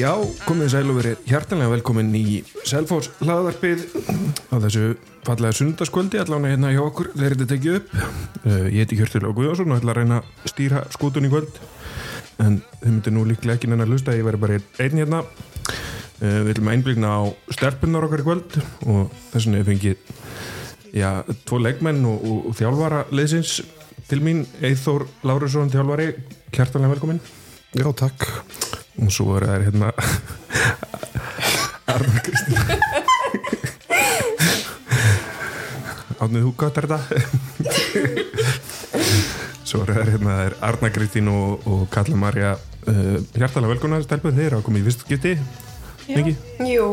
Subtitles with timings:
[0.00, 0.14] Já,
[0.46, 3.82] komið sæl og verið hjartanlega velkomin í Selfos hlaðarpið
[4.48, 4.84] á þessu
[5.26, 7.10] fallega sundarskvöldi allavega hérna hjá okkur.
[7.12, 7.90] Þegar þetta tekið upp.
[8.46, 11.60] Uh, ég heiti Hjörtur og Guðjónsson og ætla að reyna að stýra skútun í kvöld.
[12.40, 15.20] En þau myndir nú líklega ekki neina að hlusta ég verði bara einn hérna.
[16.22, 17.22] Uh, við að einblíkna á
[17.58, 20.16] stelpunar okkar í kvöld og þess vegna ég fengið
[20.96, 21.10] já,
[21.44, 23.58] tvo leikmenn og, og, og þjálfara leysins
[24.08, 26.14] til mín Eithór Lárusson þjálfari,
[26.54, 27.24] hjartanlega velkomin
[27.76, 29.92] Já, takk og svo er það hérna
[31.90, 32.58] Arna Kristín.
[36.20, 37.00] Átnið þú gott er þetta
[39.70, 44.36] svo er það hérna er Arna Kristín og, og Kalla Marja uh, hjartalega velkonar stelpun
[44.36, 45.36] þeir hafa komið í fyrst geti.
[46.10, 46.34] Ekki?
[46.66, 46.86] Jú,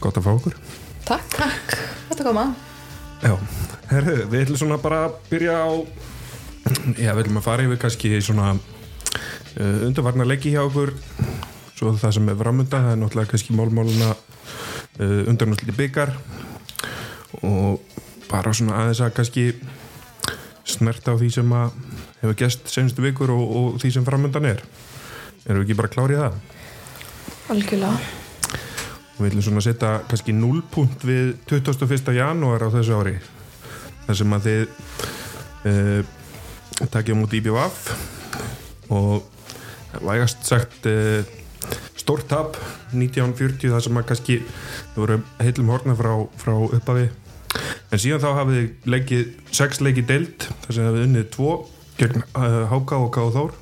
[0.00, 0.54] Gott að fá okkur.
[1.04, 1.74] Takk, takk.
[2.08, 2.46] Þetta koma.
[3.22, 3.36] Já,
[3.92, 5.70] herru, við ætlum svona bara að byrja á
[6.96, 8.52] Já, við ætlum að fara yfir kannski svona
[9.62, 10.92] uh, undarvarna leiki hjá okkur
[11.76, 16.14] svo það sem er framönda það er náttúrulega kannski málmáluna uh, undarnáttúrulega byggar
[17.42, 17.80] og
[18.30, 19.46] bara svona aðeins að kannski
[20.68, 21.76] snerta á því sem að
[22.22, 24.62] hefur gest senstu vikur og, og því sem framöndan er
[25.46, 26.42] erum við ekki bara klárið það?
[27.52, 27.94] Algjörlega
[29.12, 32.14] og við ætlum svona setja kannski 0 punkt við 21.
[32.16, 33.16] janúar á þessu ári
[34.06, 34.62] þar sem að þið
[35.70, 36.00] uh,
[36.94, 37.92] takja mútið IBVF
[38.92, 39.31] og
[40.00, 41.22] vægast sagt uh,
[41.98, 42.56] stórt tap
[42.92, 44.38] 1940 það sem að kannski
[44.94, 47.08] þau voru heilum horna frá, frá upphafi.
[47.92, 51.56] En síðan þá hafið leikið 6 leikið deilt þar sem hafið unnið 2
[52.00, 53.58] gegn uh, Háka og Káð Þór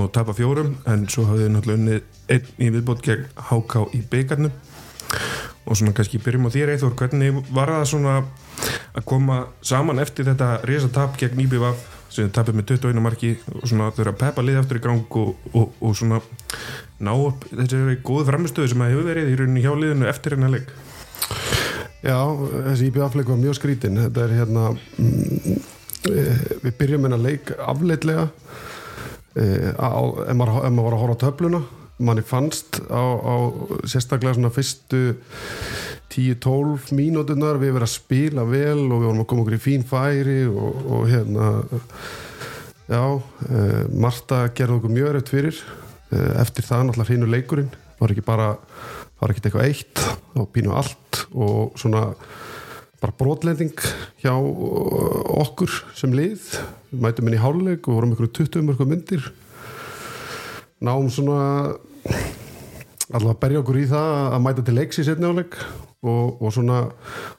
[0.00, 4.52] og tapa fjórum en svo hafið náttúrulega unnið einn í viðbót gegn Háká í byggarnum
[5.66, 8.14] og svona kannski byrjum á þér Eithor, hvernig var það svona
[8.94, 13.66] að koma saman eftir þetta resa tap gegn IBVF sem tapir með 21 marki og
[13.68, 16.20] svona eru að peppa lið aftur í gang og, og, og svona
[17.00, 20.54] ná upp þessi góðu framistöðu sem að hefur verið í rauninni hjá liðinu eftir hennar
[20.54, 20.72] leik.
[22.00, 22.18] Já,
[22.70, 25.58] þessi IBF-leik var mjög skrítin þetta er hérna mm,
[26.10, 28.30] eh, við byrjum hennar leik afleitlega.
[29.38, 31.62] Eh, ef, maður, maður var að horfa á töfluna
[32.00, 33.34] manni fannst á, á
[33.84, 35.00] sérstaklega svona fyrstu
[36.10, 39.86] 10-12 mínútunar við verðum að spila vel og við vorum að koma okkur í fín
[39.86, 41.50] færi og, og hérna
[42.90, 43.02] já,
[43.46, 45.60] eh, Marta gerði okkur mjög erft fyrir.
[46.10, 48.48] Eh, eftir það náttúrulega hreinu leikurinn var ekki bara,
[49.20, 50.02] var ekki eitthvað eitt
[50.34, 52.08] og pínu allt og svona
[53.00, 53.76] bara brotlending
[54.20, 56.42] hjá okkur sem lið.
[56.90, 59.30] Við mætum inn í háluleik og vorum ykkur 20 mörgum myndir.
[60.82, 61.70] Náum svona
[63.10, 65.56] alltaf að berja okkur í það að mæta til leiks í setni áleik
[66.00, 66.80] og, og svona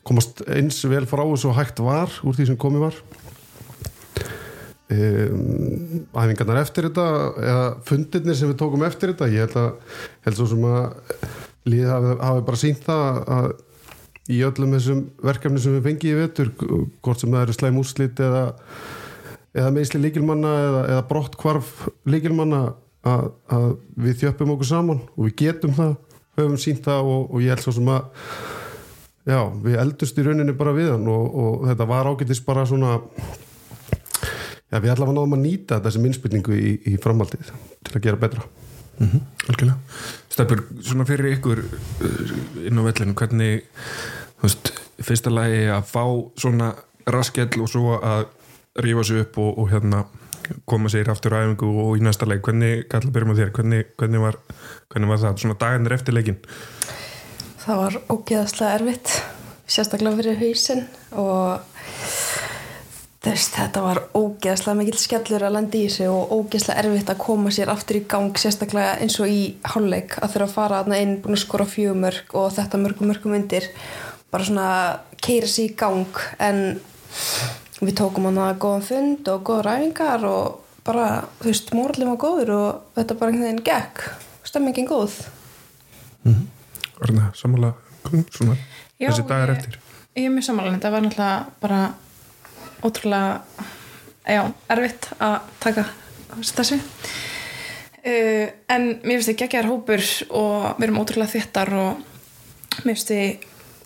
[0.07, 3.01] komast eins vel frá þessu hægt var úr því sem komið var.
[4.91, 7.05] Um, æfingarnar eftir þetta
[7.39, 10.81] eða fundirnir sem við tókum eftir þetta ég held að, held svo sem að
[11.72, 13.51] liðið hafi, hafi bara sínt það að
[14.31, 18.22] í öllum þessum verkefni sem við fengið í vetur hvort sem það eru slæm úrslit
[18.22, 18.43] eða,
[19.55, 21.72] eða meðsli líkilmanna eða, eða brott hvarf
[22.09, 22.61] líkilmanna
[23.07, 23.67] að, að
[24.05, 25.95] við þjöppum okkur saman og við getum það,
[26.40, 28.02] höfum sínt það og, og ég held svo sem að
[29.28, 32.97] já, við eldust í rauninni bara við hann og, og þetta var ágætist bara svona
[34.72, 37.52] já, við að náðum að nýta þessi minnspilningu í, í framhaldið
[37.88, 38.46] til að gera betra.
[39.02, 39.78] Mm -hmm, Algjörlega.
[40.30, 43.64] Stefnur, svona fyrir ykkur uh, inn á vellinu, hvernig
[44.40, 46.03] þú veist, fyrsta lagi að fá
[46.38, 46.74] svona
[47.06, 48.25] raskell og svo að
[48.75, 50.06] rífa sig upp og, og hérna
[50.66, 52.44] koma sér aftur á æfingu og í næsta leik.
[52.46, 54.40] Hvernig, þér, hvernig, hvernig, var,
[54.91, 56.41] hvernig var það, svona dagarnir eftir leikin
[57.62, 59.11] Það var ógeðaslega erfitt
[59.70, 60.79] sérstaklega fyrir hausin
[61.14, 61.61] og
[63.22, 67.53] þess þetta var ógeðaslega mikil skellur að landa í sig og ógeðaslega erfitt að koma
[67.53, 69.43] sér aftur í gang sérstaklega eins og í
[69.76, 73.38] hálfleik að þurfa að fara aðna inn búin að skora fjögumörk og þetta mörgum mörgum
[73.38, 73.70] undir.
[74.34, 74.70] Bara svona
[75.22, 76.64] keira sér í gang en
[77.81, 81.07] við tókum hana góðan fund og góða ræfingar og bara,
[81.41, 84.03] þú veist, mórallin var góður og þetta bara einhvern veginn gekk.
[84.43, 85.17] Stemmingin góð.
[86.23, 86.45] Mm -hmm.
[87.01, 87.73] Arna, sammála
[88.31, 88.55] svona,
[88.99, 89.79] Já, þessi dagar ég, eftir?
[90.16, 91.93] Ég er mjög sammála, þetta var náttúrulega bara
[92.83, 93.41] ótrúlega
[94.28, 95.85] já, erfitt að taka
[96.41, 96.79] þessu.
[98.01, 101.97] Uh, en mér finnst þið geggjar hópur og við erum ótrúlega þéttar og
[102.85, 103.45] mér finnst þið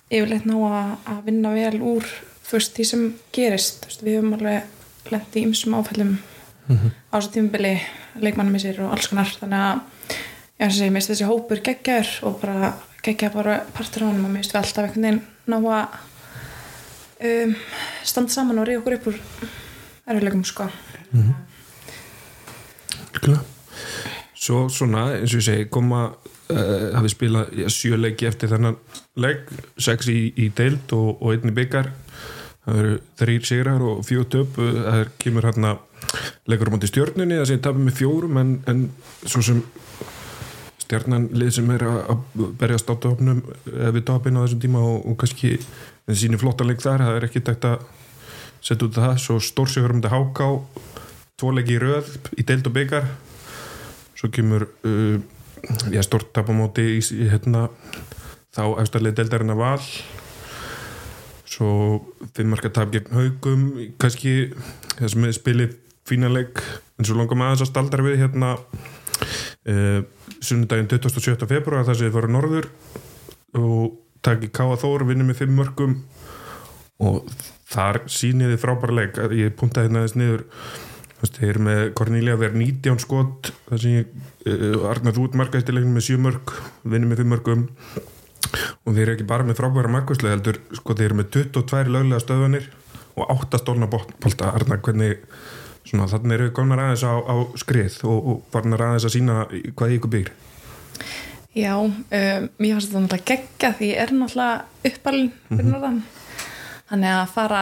[0.09, 2.05] yfirleitt ná að, að vinna vel úr
[2.45, 3.05] þú veist, því sem
[3.35, 6.17] gerist veist, við höfum alveg lendið í ymsum áfællum
[6.67, 6.91] mm -hmm.
[7.11, 7.81] á þessu tímubili
[8.15, 9.79] leikmannum í sér og alls konar þannig að
[10.59, 14.41] ég finnst þessi, þessi hópur geggjar og bara geggja bara partur á hann og mér
[14.41, 15.87] finnst við alltaf einhvern veginn ná að
[17.45, 17.55] um,
[18.03, 19.17] standa saman og reyða okkur upp úr
[20.07, 20.63] erfilegum sko
[21.11, 21.33] mm -hmm.
[24.33, 26.11] Svo svona, eins og ég segi koma
[26.53, 28.77] uh, hafi spilað ja, sjö leiki eftir þennan
[29.21, 31.91] leik sex í, í deild og, og einn í byggar
[32.65, 34.55] það eru þrýr sigrar og fjóð töp.
[34.57, 35.75] Það er, kemur hérna
[36.49, 38.85] leikur á móti stjörnunni það sé tapum með fjórum en, en
[39.25, 39.61] svo sem
[40.85, 45.55] stjarnan lið sem er að topnum eða við topin á þessum tíma og, og kannski
[46.05, 47.85] en síni flotta leik þar, það er ekki tægt að
[48.65, 50.49] setja út það, svo stórsigur um þetta háká,
[51.39, 53.09] tvo leiki í röð í deild og byggar
[54.15, 55.17] svo kemur uh,
[55.93, 57.67] já, stort tapamóti í, í hérna
[58.55, 59.81] þá efstarlega deildarinn að val
[61.55, 61.69] svo
[62.35, 63.65] fimmmarka tap gegn haugum
[64.01, 64.51] kannski
[64.97, 65.75] það sem við spilið
[66.05, 66.61] fínaleg
[66.99, 70.01] en svo langar maður þess að staldra við hérna uh,
[70.39, 71.47] sunnudaginn 27.
[71.49, 72.69] februar þar sem við varum norður
[73.55, 75.99] og takk í Káa Þór vinnum með fimm mörgum
[77.05, 77.29] og
[77.69, 80.45] þar síniði frábæra leik ég puntaði hérna þess niður
[81.23, 84.05] þeir eru með Cornelia verið 19 skot þar sem ég
[84.51, 86.53] uh, Arnar Rút markaðist í leiknum með 7 mörg
[86.83, 87.67] vinnum með 5 mörgum
[88.85, 92.21] og þeir eru ekki bara með frábæra markvæslega heldur sko þeir eru með 22 löglega
[92.23, 92.67] stöðvanir
[93.15, 94.51] og 8 stólna bolta.
[94.51, 95.23] Arnar hvernig
[95.87, 99.39] svona þannig eru komnar aðeins á, á skrið og, og varnar aðeins að sína
[99.77, 100.33] hvað ykkur byggir
[101.55, 105.71] Já, um, mér finnst þetta náttúrulega geggja því ég er náttúrulega uppalinn fyrir Mhm.
[105.71, 105.99] norðan.
[106.89, 107.61] Þannig að fara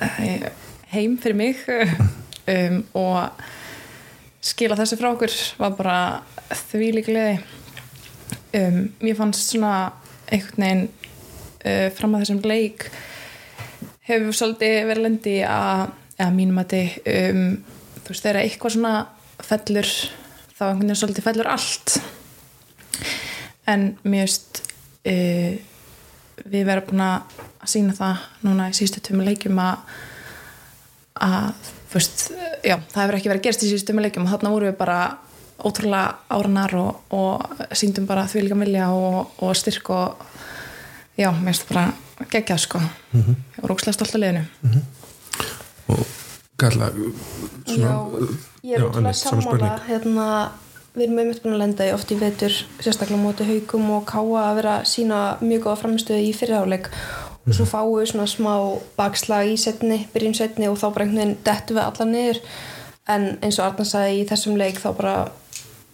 [0.00, 0.46] uh,
[0.94, 1.60] heim fyrir mig
[2.50, 3.42] um, og
[4.42, 5.98] skila þessu frá okkur var bara
[6.50, 7.38] því líklega
[8.58, 9.74] um, mér fannst svona
[10.32, 12.88] einhvern veginn uh, fram að þessum leik
[14.08, 17.44] hefur svolítið verið lendi að, að mínum að þið um,
[18.02, 18.94] þú veist, þegar eitthvað svona
[19.42, 19.92] fellur
[20.56, 21.98] þá einhvern veginn svolítið fellur allt.
[23.70, 24.62] En mér veist
[25.06, 25.52] uh,
[26.42, 29.92] við verðum búin að sína það núna í síðustu tömmu leikjum að
[31.22, 32.30] að, veist,
[32.64, 34.98] já, það hefur ekki verið gerst í síðustu tömmu leikjum og þarna vorum við bara
[35.62, 40.24] ótrúlega áranar og, og síndum bara því líka vilja og, og styrk og
[41.18, 42.78] já, mér finnst það bara geggjað sko.
[43.12, 43.36] Mm -hmm.
[43.62, 44.44] og rókslega stolt að liðinu.
[45.88, 46.06] Og
[46.56, 46.90] Karla
[47.66, 47.92] Já,
[48.62, 50.50] ég er já, útrúlega Anne, sama sammála hérna,
[50.94, 54.50] við erum einmitt búin að lenda í oft í vetur sérstaklega móti haugum og káa
[54.50, 56.90] að vera að sína mjög góða framistöðu í fyrirháleik
[57.42, 58.52] og svo fáum við svona smá
[58.96, 62.42] bakslag í setni, byrjun setni og þá bara einhvern veginn dettum við alla niður.
[63.10, 65.16] En eins og Arna sagði í þessum leik þá bara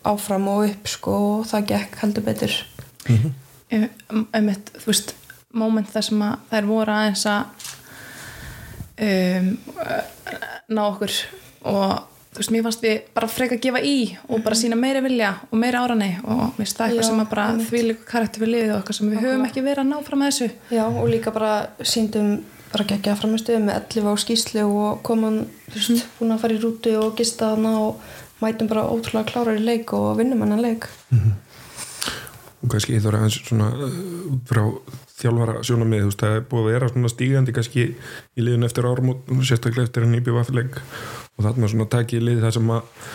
[0.08, 2.58] áfram og upp sko og það gekk heldur betur.
[3.68, 5.14] Einmitt, þú veist,
[5.56, 7.66] moment þar sem að þær voru aðeins að
[9.08, 9.50] um,
[10.68, 11.16] ná okkur
[11.72, 13.96] og þú veist, mér fannst við bara freka að gefa í
[14.28, 17.22] og bara sína meiri vilja og meiri árani og mér finnst það eitthvað Já, sem
[17.24, 19.90] að bara því líka karakter við liðið og eitthvað sem við höfum ekki verið að
[19.90, 20.48] ná fram að þessu.
[20.76, 21.52] Já og líka bara
[21.94, 22.30] síndum
[22.68, 25.38] bara geggja framistöðu með 11 á skýslu og komum,
[25.72, 29.56] þú veist, búin að fara í rútu og gista þarna og mætum bara ótrúlega klárar
[29.56, 30.84] í leik og vinnum hennan leik
[32.58, 33.98] og kannski ég þarf aðeins svona uh,
[34.48, 34.62] frá
[35.18, 38.88] þjálfara sjónamið þú veist það er búið að vera svona stígandi kannski í liðun eftir
[38.88, 43.08] árum og sérstaklega eftir en nýbjöf aðfélag og þarna svona takið lið það sem að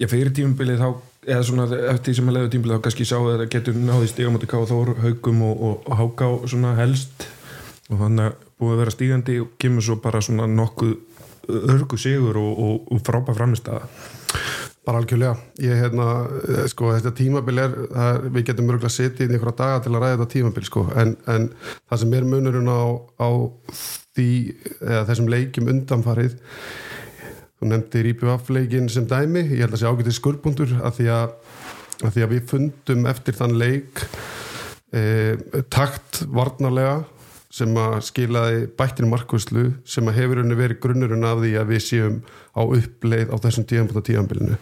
[0.00, 0.88] já fyrir tímabilið þá
[1.28, 4.48] eða svona eftir sem að leiðu tímabilið þá kannski sá að það getur náði stígamóti
[4.48, 7.26] ká þór haugum og, og, og háká svona helst.
[7.90, 10.94] Og þannig að búið að vera stígandi og kemur svo bara svona nokkuð
[11.50, 13.84] örgu sigur og, og, frábæð framistæða
[14.90, 16.04] Bara algjörlega, ég hérna,
[16.50, 20.00] eh, sko, þetta tímabil er, það, við getum mörgulega setið í einhverja daga til að
[20.02, 21.44] ræða þetta tímabil, sko, en, en
[21.76, 22.82] það sem er munurinn á,
[23.22, 23.30] á
[24.16, 24.26] því,
[25.06, 26.34] þessum leikjum undanfarið,
[27.60, 30.18] þú nefndir IPVF-leikin sem dæmi, ég held að sé ágætið
[30.98, 31.38] því að,
[32.02, 34.04] að því að við fundum eftir þann leik
[34.90, 35.04] e,
[35.70, 36.98] takt varnarlega
[37.50, 41.80] sem að skilaði bættinu markvæslu sem að hefur henni verið grunnurinn af því að við
[41.86, 42.20] séum
[42.54, 44.58] á uppleið á þessum tíðanbúta tíðanbylinu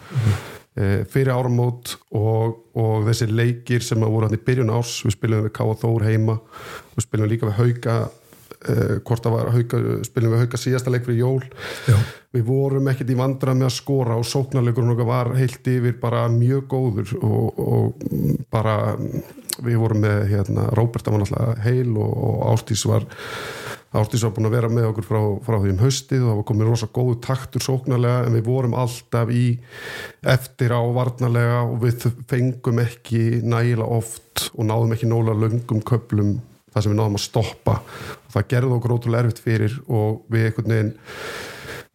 [0.73, 5.15] e, fyrir áramót og, og þessi leikir sem að voru hann í byrjun árs við
[5.19, 6.39] spilum við Káa Þór heima
[6.95, 7.97] við spilum líka við Hauka
[8.65, 11.43] e, hvort það var hauka, spilum við Hauka síðasta leik fyrir jól.
[11.85, 11.97] Já.
[12.33, 16.25] við vorum ekkert í vandrað með að skora og sóknarleikurinn okkar var heilt yfir bara
[16.33, 18.09] mjög góður og, og
[18.53, 18.75] bara
[19.65, 23.07] við vorum með hérna, Róberta var náttúrulega heil og, og Ástís var
[23.89, 26.45] Ástís var búin að vera með okkur frá, frá því um haustið og það var
[26.51, 29.45] komin rosa góðu taktur sóknarlega en við vorum alltaf í
[30.29, 36.35] eftir á varnarlega og við fengum ekki nægilega oft og náðum ekki nóla löngum köplum
[36.69, 37.79] þar sem við náðum að stoppa.
[38.27, 40.93] Og það gerði okkur ótrúlega erfitt fyrir og við einhvern veginn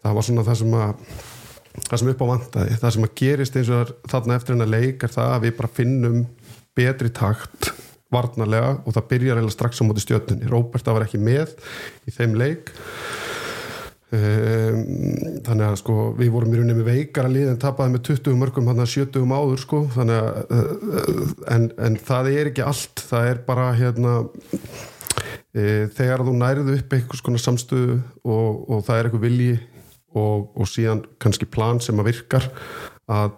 [0.02, 1.06] það var svona það sem að
[1.84, 5.06] það sem upp á vantaði, það sem að gerist eins og þarna eftir hennar leik
[5.06, 6.20] er það að við bara finnum
[6.76, 7.72] betri takt
[8.14, 10.48] varnarlega og það byrjar eða strax á móti stjörnunni.
[10.50, 11.54] Róberta var ekki með
[12.06, 12.72] í þeim leik.
[14.14, 14.82] Um,
[15.42, 18.68] þannig að sko við vorum í rauninni með veikara lið en tapaði með 20 mörgum
[18.70, 19.80] hann að 70 áður sko.
[19.96, 23.06] Þannig að uh, en, en það er ekki allt.
[23.10, 24.16] Það er bara hérna
[25.54, 29.54] e, þegar þú nærðu upp eitthvað svona samstöðu og, og það er eitthvað vilji
[30.14, 32.50] og, og síðan kannski plan sem að virkar
[33.10, 33.34] að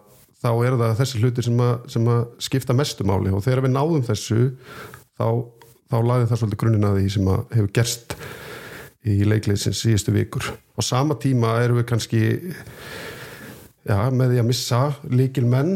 [0.47, 3.33] þá er það þessi hluti sem að, sem að skipta mestu máli.
[3.35, 4.41] Og þegar við náðum þessu
[5.19, 5.29] þá,
[5.91, 8.17] þá lagði það svolítið grunninn að því sem að hefur gerst
[9.07, 10.49] í leikliðsins síðustu vikur.
[10.77, 12.23] Á sama tíma erum við kannski
[13.87, 15.75] já, með því að missa líkil menn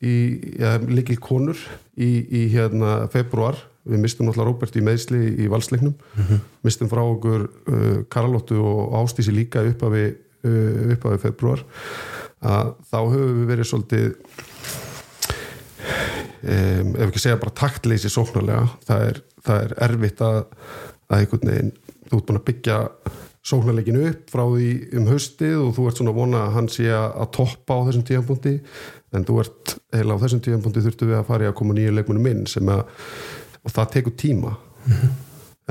[0.00, 0.14] í,
[0.60, 1.60] ja, líkil konur
[1.96, 3.58] í, í hérna februar
[3.90, 5.94] við mistum náttúrulega Róbert í meðsli í valsleiknum.
[5.96, 6.40] Mm -hmm.
[6.66, 11.22] mistum frá okkur uh, Karalóttu og Ástísi líka upp af við, uh, upp af við
[11.28, 11.64] februar
[12.40, 14.06] að þá höfum við verið svolítið
[16.42, 20.38] um, ef ekki segja bara taktleysi sóknarlega, það er, það er erfitt að,
[21.10, 21.74] að einhvern veginn
[22.10, 22.78] þú ert búin að byggja
[23.50, 26.88] sóknarleikinu upp frá því um haustið og þú ert svona að vona að hann sé
[26.92, 28.54] að toppa á þessum tíðanbúndi
[29.16, 31.94] en þú ert heila á þessum tíðanbúndi þurftu við að fara í að koma nýju
[31.96, 32.82] leikmunum inn sem að
[33.60, 35.14] og það tekur tíma mm -hmm.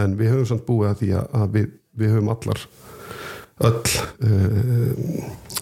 [0.04, 2.60] en við höfum samt búið að því að, að við, við höfum allar
[3.60, 3.84] öll
[4.24, 4.92] uh,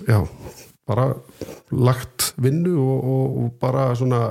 [0.08, 0.20] já
[0.88, 1.08] bara
[1.72, 4.22] lagt vinnu og, og, og bara svona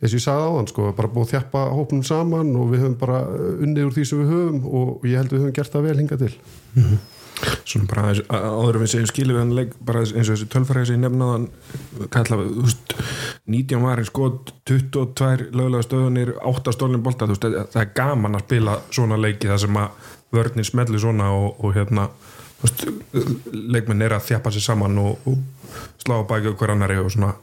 [0.00, 2.84] eins og ég sagði á þann sko, bara búið að þjappa hópnum saman og við
[2.84, 3.24] höfum bara
[3.64, 6.20] unnið úr því sem við höfum og ég held við höfum gert það vel hinga
[6.20, 7.02] til mm -hmm.
[7.64, 11.02] Svona bara áður við segjum skilu við hann bara eins og þessi tölfræði sem ég
[11.02, 11.48] nefnaðan
[12.10, 12.94] kalla, þú veist
[13.46, 18.78] 19 varir skot, 22 lögulega stöðunir, 8 stólnum bolta veist, það er gaman að spila
[18.90, 19.88] svona leiki það sem að
[20.34, 22.08] vörnir smelli svona og, og hérna
[23.52, 25.36] leikmenn er að þjappa sér saman og, og
[26.02, 27.34] slá bækja okkur annari og svona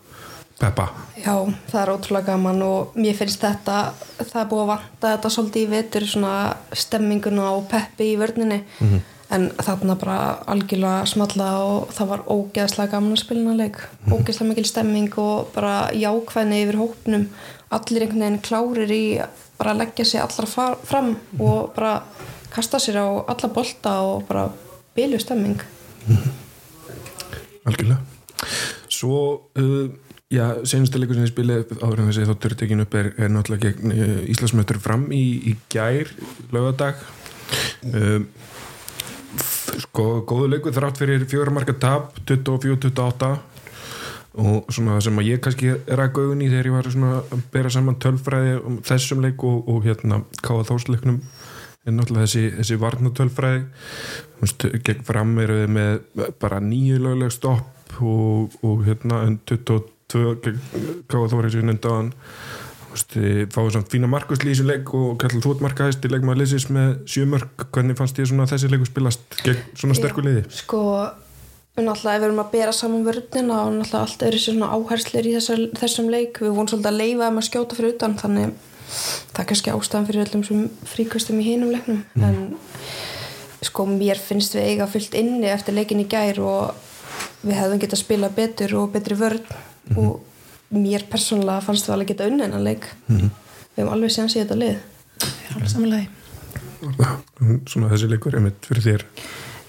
[0.61, 0.89] peppa
[1.21, 1.35] Já,
[1.69, 3.77] það er ótrúlega gaman og mér finnst þetta
[4.19, 6.35] það er búið að vanta þetta svolítið í vetur svona
[6.83, 9.01] stemminguna og peppi í vörninni mm -hmm.
[9.37, 10.17] en þarna bara
[10.53, 14.13] algjörlega smalla og það var ógeðslega gaman að spila hana leik mm -hmm.
[14.15, 17.25] ógeðslega mikil stemming og bara jákvæðni yfir hópnum
[17.69, 19.21] allir einhvern veginn klárir í
[19.57, 20.47] bara að leggja sig allar
[20.83, 21.41] fram -hmm.
[21.41, 22.01] og bara
[22.49, 24.49] kasta sér á alla bolta og bara
[24.97, 25.61] bylju stemming
[27.61, 27.99] Algjörlega.
[28.89, 29.17] Svo
[29.59, 29.89] uh,
[30.33, 33.69] já, senustu leikur sem ég spili áður en þessi þáttur tekinu upp er, er náttúrulega
[33.69, 36.09] gegn uh, Íslandsmjötur fram í, í gær
[36.55, 37.03] lögadag
[37.91, 38.23] uh,
[39.85, 43.31] sko, góðu leikur þrátt fyrir fjóramarka tap 24-28
[44.41, 47.15] og svona það sem að ég kannski er að gauðin í þegar ég var svona
[47.21, 51.19] að bera saman tölfræði um þessum leik og, og hérna káða þósleiknum
[51.87, 53.61] en náttúrulega þessi, þessi varnatölfræði
[54.85, 60.59] gegn fram eru við með bara nýju lögleg stopp og, og hérna en 22 gegn
[61.09, 62.11] káða þósleiknum undan
[62.91, 68.19] fáið svona fína markuslýsuleik og kallar þótt markaðist í leikmaður liðsis með sjömörk, hvernig fannst
[68.19, 70.43] ég svona þessi leiku spilast gegn svona sterkur liði?
[70.51, 70.81] Sko,
[71.79, 75.37] náttúrulega ef við erum að bera saman vörðina og náttúrulega allt eru svona áherslir í
[75.37, 78.51] þessum leik, við vorum svolítið að leifa um að skjóta fyrir utan, þannig
[79.31, 82.23] það er kannski ástæðan fyrir öllum sem fríkastum í hinum leiknum, mm.
[82.23, 86.73] en sko mér finnst við eiga fullt inni eftir leikin í gær og
[87.45, 89.53] við hefðum getað að spila betur og betri vörð
[89.91, 90.01] mm.
[90.01, 90.19] og
[90.71, 92.91] mér persónulega fannst það alveg geta unna en að leik.
[93.11, 93.29] Mm
[93.71, 94.81] við hefum alveg séðan síðan þetta lið.
[95.21, 96.07] Það er alveg samanlega
[97.69, 99.05] Svona þessi leikur er mitt fyrir þér.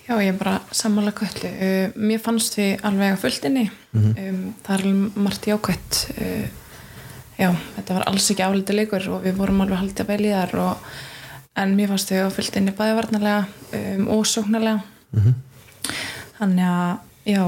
[0.02, 3.66] Já, ég er bara samanlega köllu uh, mér fannst við alveg að fullt inni.
[3.92, 4.28] Mm -hmm.
[4.28, 6.46] um, það er alveg margt jákvætt uh,
[7.42, 10.32] já, þetta var alls ekki álítið leikur og við vorum alveg haldið að vel í
[10.32, 10.90] þar og,
[11.62, 13.42] en mér fannst við að fullt inni bæði varnarlega
[13.78, 15.34] um, og sóknarlega mm -hmm.
[16.38, 16.92] þannig að
[17.32, 17.44] já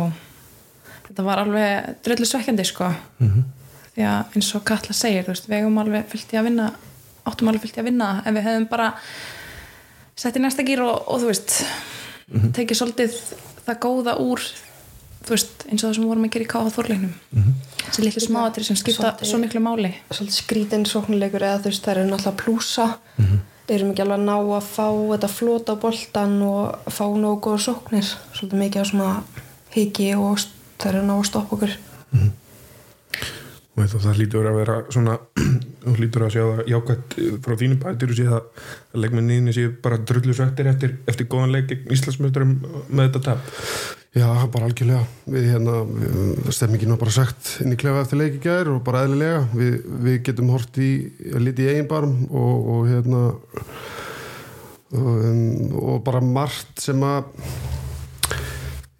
[1.08, 3.44] þetta var alveg dröllu svekkjandi sko mm -hmm.
[3.94, 6.72] því að eins og Katla segir veist, við hefum alveg fyllt í að vinna
[7.24, 8.92] áttum alveg fyllt í að vinna en við hefum bara
[10.16, 11.64] sett í næsta gýr og, og þú veist
[12.28, 12.52] mm -hmm.
[12.52, 13.12] tekið svolítið
[13.66, 14.40] það góða úr
[15.24, 17.54] þú veist eins og það sem vorum að gera í káða þorleiknum mm -hmm.
[17.86, 19.94] þessi litlu smáatri sem skipta svolítið, svo miklu máli.
[20.10, 22.86] svolítið skrítinn sóknuleikur eða þú veist það eru náttúrulega plúsa.
[23.68, 27.58] Erum ekki alveg að ná að fá þetta flóta á boltan og fá nógu góða
[27.58, 28.06] sóknir.
[28.34, 29.22] Svolítið mikið á svona
[29.70, 30.38] hiki og
[30.78, 31.72] það er að ná að stoppa okkur.
[32.12, 32.30] Mm -hmm.
[33.76, 35.18] og það lítur að vera svona
[35.84, 37.14] þú lítur að sjá það jákvæmt
[37.44, 38.42] frá þínum bætir og sé það
[38.92, 41.70] að leikmenninni sé bara drullu sættir eftir, eftir góðan leik
[44.14, 45.02] Já, bara algjörlega.
[45.26, 45.80] Við hérna,
[46.54, 49.40] stemmingin var bara sagt inn í klefa eftir leiki gær og bara eðlilega.
[49.58, 50.90] Við, við getum hort í
[51.42, 53.22] liti í eigin barm og, og hérna
[54.94, 57.32] um, og bara margt sem að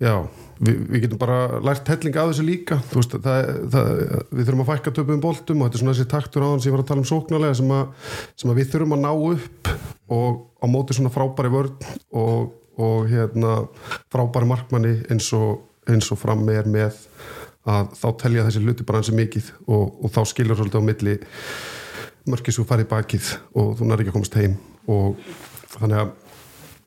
[0.03, 0.17] já
[0.59, 2.81] við, við getum bara lært helling af þessu líka.
[2.91, 3.93] Veist, það, það,
[4.33, 6.71] við þurfum að fækka töpum boltum og þetta er svona þessi taktur á þann sem
[6.73, 7.81] ég var að tala um sóknarlega sem, a,
[8.35, 9.73] sem að við þurfum að ná upp
[10.19, 13.55] og á móti svona frábæri vörð og, og hérna
[14.13, 16.99] frábæri markmanni eins og, eins og fram er með
[17.65, 21.17] að þá telja þessi hluti bara hansi mikið og, og þá skilur svolítið á milli
[22.29, 24.57] mörkis og farið bakið og þú nær ekki að komast heim
[24.91, 25.21] og
[25.77, 26.13] þannig að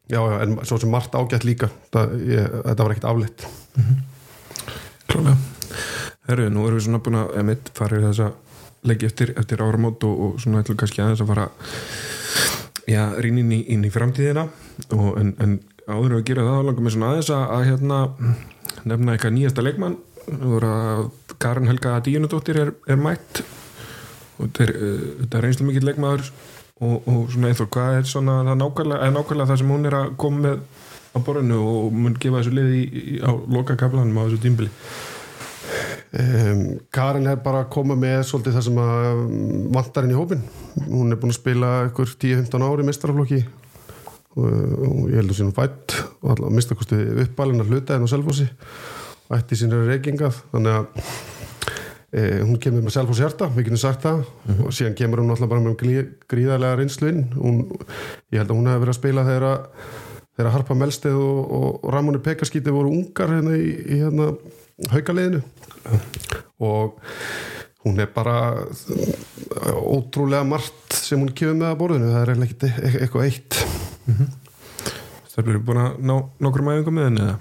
[0.08, 3.48] já, já, en svo sem margt ágætt líka það, ég, þetta var ekkert afleitt.
[5.08, 5.38] Klálega
[6.28, 8.32] Herru, nú erum við svona búin að emitt farið þessa
[8.88, 11.48] leggja eftir, eftir áramót og, og svona ætlum kannski aðeins að fara
[12.88, 14.48] já, rýn inn í, í framtíðina
[14.96, 18.00] og, en, en áður við gera það langar mér svona aðeins að, að hérna,
[18.84, 19.98] nefna eitthvað nýjasta leikmann.
[20.28, 21.06] Að
[21.40, 23.44] Karin Helga Díunadóttir er, er mætt.
[24.38, 24.74] Og þetta er,
[25.24, 26.32] þetta er reynslu mikill leikmaður.
[26.78, 30.12] Og, og svona eitthvað, hvað er svona það nákvæmlega, nákvæmlega það sem hún er að
[30.22, 30.60] koma með
[31.18, 34.70] á borðinu og mun gefa þessu liði í, í, á loka kaplanum á þessu tímbili
[36.22, 36.62] um,
[36.94, 39.32] Karin er bara að koma með svolítið það sem að um,
[39.78, 40.44] vantar inn í hópin
[40.86, 43.42] hún er búin að spila ykkur 10-15 ári mestaraflokki
[44.38, 48.48] og, og ég heldur sínum fætt og alltaf mistakosti uppalinn að hluta henn á selfósi
[49.38, 50.38] ætti sínur reykingað.
[50.54, 50.88] Þannig að
[52.14, 54.22] e, hún kemur með selfós hjarta, við getum sagt það.
[54.64, 55.96] Og síðan kemur hún alltaf bara með grí,
[56.32, 57.64] gríðarlega reynslu inn hún,
[58.32, 59.66] ég held að hún hefði verið að spila þegar að
[60.38, 64.30] þegar Harpa Melsteð og, og, og Ramóni Pekaskíti voru ungar hérna í, í hérna
[64.94, 65.42] haugaliðinu
[66.62, 67.00] og
[67.86, 68.38] hún er bara
[69.82, 72.14] ótrúlega margt sem hún kemur með að borðinu.
[72.14, 73.62] Það er ekkert e- eitthvað eitt
[74.08, 77.38] Það eru búin að ná nokkrum æfingum með henni eða?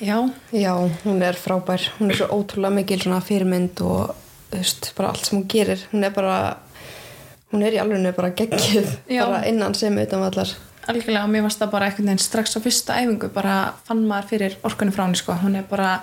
[0.00, 0.16] Já,
[0.54, 0.72] Já,
[1.04, 4.14] hún er frábær, hún er svo ótrúlega mikil svona fyrirmynd og
[4.52, 6.36] veist, bara allt sem hún gerir, hún er bara
[7.50, 9.24] hún er í alveg bara geggjuð Já.
[9.26, 10.52] bara innan sem utan allar
[10.90, 14.56] algjörlega mér varst það bara einhvern veginn strax á fyrsta æfingu bara fann maður fyrir
[14.66, 15.36] orkunni frá henni sko.
[15.42, 16.00] hún er bara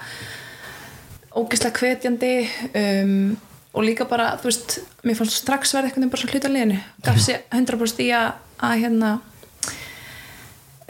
[1.32, 2.34] ógeðslega hvetjandi
[2.74, 3.38] um,
[3.78, 6.80] og líka bara, þú veist mér fannst strax verða einhvern veginn bara svo hluta liðinu
[7.06, 8.30] gaf sér 100% í að,
[8.68, 9.12] að hérna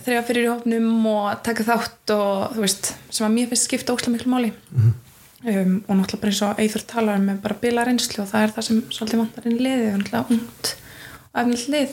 [0.08, 3.94] þrjá fyrir í hópnum og taka þátt og þú veist, sem að mér finnst skipta
[3.96, 4.52] óslega miklu máli.
[5.48, 8.44] Um, og náttúrulega bara eins og Eithur talar um með bara bila reynslu og það
[8.48, 10.72] er það sem svolítið vantar inn í liðið, náttúrulega ungt
[11.28, 11.92] og efnill lið.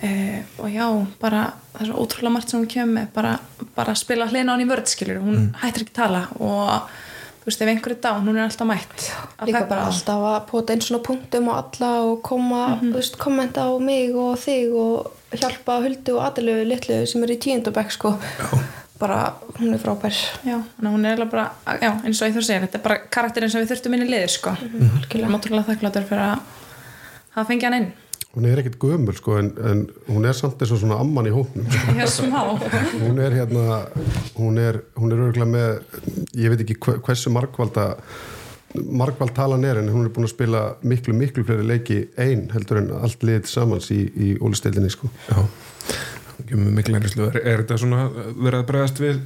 [0.00, 0.86] Uh, og já,
[1.20, 1.42] bara
[1.74, 3.34] það er svo ótrúlega margt sem hún kemur með bara,
[3.76, 6.88] bara að spila hlina á hann í vörð skilur hún hættir ekki að tala og
[7.42, 9.04] þú veist, ef einhverju dán, hún er alltaf mætt.
[9.36, 12.88] Að líka bara alltaf að pota einn svona punktum á alla og koma, Mhm.
[12.92, 17.32] þú veist, kommenta á mig og þig og hjálpa Huldu og Adilu litlu sem er
[17.34, 18.14] í tíundabæk sko,
[19.00, 19.20] bara
[19.58, 20.16] hún er frábær.
[20.44, 21.46] Já, að hún er alveg bara,
[21.80, 24.34] já, eins og Eithur segir þetta er bara karakterinn sem við þurftum inn í liðið
[24.36, 24.50] sko.
[24.60, 25.02] Mhm.
[25.08, 26.38] við erum ótrúlega þakkláttur fyrir að
[27.36, 27.92] hafa fengið hann inn.
[28.30, 31.32] Hún er ekkert gömul sko en, en hún er samt eins og svona amman í
[31.34, 31.66] hópnum
[31.98, 32.44] já, smá.
[33.00, 33.80] Hún er hérna
[34.36, 35.80] hún er, hún er örgulega með
[36.38, 37.88] ég veit ekki hve- hversu margvalda
[38.74, 42.82] margvald talan er en hún er búin að spila miklu miklu fleiri leiki ein heldur
[42.82, 45.10] en allt liðið samans í, í ólistildinni sko.
[45.30, 45.40] Já,
[46.54, 47.28] mikil reynslu.
[47.30, 49.20] Er, er þetta svona verið að bregðast við,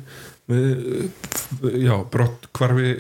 [0.51, 2.95] við já, brott hvarfi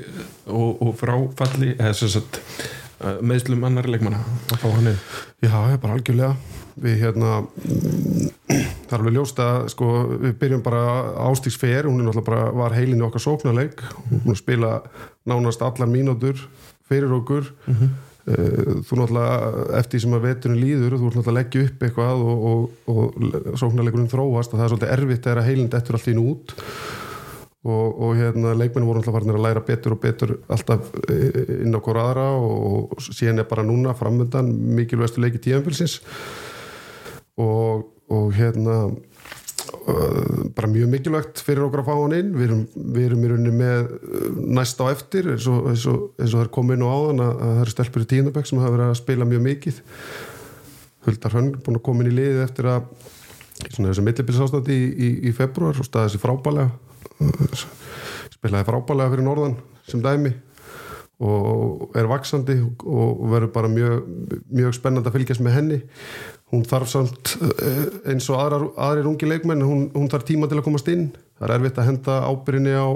[0.47, 4.21] og, og fráfalli eða sem sagt eh, meðslum annar leikmanna
[4.53, 5.01] að fá hann inn?
[5.41, 6.61] Já, ég er bara algjörlega.
[6.85, 10.85] Við hérna mm, það er alveg ljóst að sko við byrjum bara
[11.29, 13.85] ástíks fer, hún er náttúrulega bara var heilinu okkar sóknarleik.
[14.11, 14.73] Hún er að spila
[15.29, 16.41] nánast allar mínútur
[16.89, 17.49] fyrir okkur.
[18.25, 22.87] Eh, þú náttúrulega eftir sem að veturinn líður þú náttúrulega leggja upp eitthvað og, og,
[22.89, 26.55] og sóknarleikurinn þróast og það er svolítið erfitt þegar að heilind eftir allt þínu út.
[27.65, 31.77] Og, og hérna leikmennu voru náttúrulega farin að læra betur og betur alltaf eh, inn
[31.77, 34.49] á hvora aðra og, og síðan er bara núna framöndan
[34.81, 35.99] mikilvægstu leiki tíðanfélsins
[37.41, 38.79] og, og hérna
[40.55, 42.31] bara mjög mikilvægt fyrir okkur að fá hann inn.
[42.37, 44.29] Við erum, við erum í rauninni með uh,
[44.61, 47.25] næst á eftir eins og, eins og, eins og það er komið inn á áðan
[47.25, 49.83] að, að það eru stelpur í tíðanbæk sem hafa verið að spila mjög mikið.
[51.05, 52.89] Huldar Hrönn búin að koma inn í liðið eftir að
[53.69, 56.73] svona þessu millibilsástandi í, í, í februar og staði þessi frábælega
[57.23, 57.63] Uh,
[58.35, 59.53] spilaði frábælega fyrir norðan
[59.87, 60.33] sem dæmi
[61.23, 62.57] og er vaksandi
[62.91, 64.09] og verður bara mjög,
[64.51, 65.79] mjög spennandi að fylgjast með henni
[66.53, 70.61] hún þarf samt eh, eins og aðrar, aðrir ungi leikmenn hún, hún þarf tíma til
[70.61, 71.09] að komast inn.
[71.39, 72.89] Það er erfitt að henda ábyrjunni á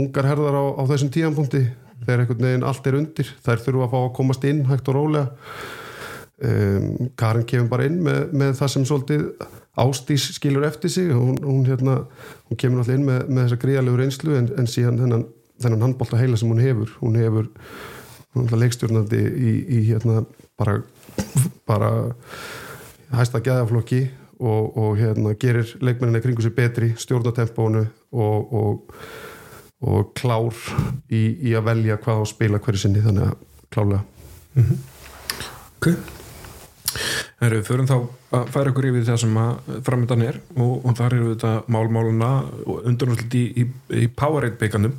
[0.00, 1.64] ungar herðar á, á þessum tíanpunkti
[2.04, 3.32] þegar einhvern veginn allt er undir.
[3.44, 5.50] Þær þurfa að fá að komast inn hægt og rólega.
[6.36, 9.22] Um, Karin kemur bara inn með, með það sem svolítið
[9.80, 11.10] Ástís skilur eftir sig.
[11.12, 11.98] Hún, hún, hérna,
[12.48, 15.26] hún kemur alltaf inn með, með þessa gríðalegu reynslu en, en síðan þennan,
[15.64, 16.92] þennan handbólta heila sem hún hefur.
[17.02, 17.50] Hún hefur
[18.36, 20.22] leikstjórnandi í, í hérna
[20.60, 20.78] bara,
[21.68, 21.90] bara
[23.14, 24.02] hæsta gæðaflokki
[24.40, 28.96] og, og hérna gerir leikmenninni kringu sig betri stjórnatempónu og, og,
[29.80, 30.58] og klár
[31.10, 33.40] í, í að velja hvað að spila hverju sinni þannig að
[33.72, 34.04] klálega
[35.76, 35.90] Ok.
[37.36, 37.96] Herru, við förum þá
[38.36, 42.30] að færa okkur yfir það sem að framöndan er og, og þar eru þetta málmáluna
[42.64, 44.94] og undanúslit í, í, í Powerade bygganum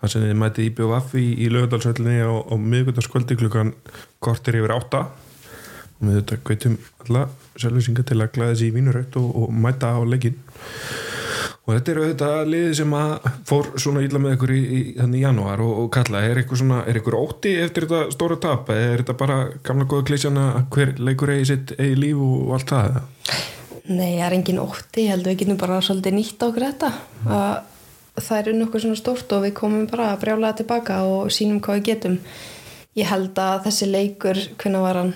[0.00, 3.74] þar sem þið mætið í BVF í, í lögadalsvöllinni á, á miðgöldarskvöldi klukkan
[4.24, 5.02] kortir yfir átta
[6.00, 7.28] við þetta kveitum alla
[7.60, 10.38] selvisinga til að glæða þessi í vínurögt og, og mæta á leggin
[11.70, 15.24] og þetta eru þetta liði sem að fór svona íla með ykkur í, í, þannig
[15.24, 18.70] janúar og, og kalla, er ykkur svona er ykkur ótti eftir þetta stóra tap?
[18.74, 22.72] Eða er þetta bara gamla góða klísjana hver leikur eigi sitt eigi líf og allt
[22.74, 23.00] það?
[23.90, 26.90] Nei, það er engin ótti, ég held að við getum bara svolítið nýtt okkur þetta.
[27.26, 31.58] Að það er nokkuð svona stórt og við komum bara að brjála tilbaka og sínum
[31.64, 32.18] hvað við getum.
[32.98, 35.14] Ég held að þessi leikur hvernig var hann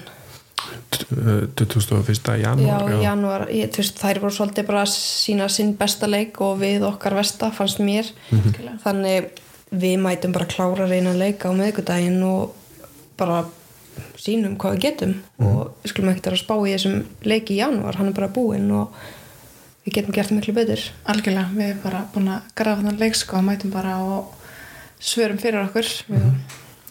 [1.10, 2.36] 21.
[2.42, 7.16] janúar já, janúar, þær voru svolítið bara að sína sinn besta leik og við okkar
[7.18, 8.10] versta fannst mér.
[8.30, 8.78] Mhm.
[8.84, 9.30] þannig
[9.74, 12.54] við mætum bara klára að reyna leika á meðgudaginn og
[13.18, 13.44] bara
[14.18, 15.14] sínum hvað við getum.
[15.38, 15.46] Mhm.
[15.46, 18.70] og við skulum ekkert að spá í þessum leiki í janúar, hann er bara búinn
[18.72, 18.94] og
[19.84, 20.80] við getum gert miklu betur.
[21.06, 24.34] Algjörlega, við erum bara búin að grafa þann leik sko mætum bara og
[25.00, 26.34] svörum fyrir okkur við,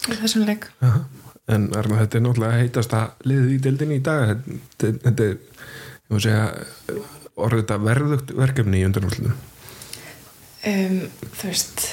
[0.08, 0.70] við þessum leik.
[0.82, 1.06] Aha.
[1.52, 4.38] En Arna, þetta er náttúrulega heitasta liðið í deildinni í dag.
[4.78, 5.66] Þetta, þetta er,
[6.04, 6.46] ég má segja
[7.34, 9.42] orðið þetta verðugt verkefni í undanúslutum
[10.68, 11.00] um,
[11.38, 11.86] þú veist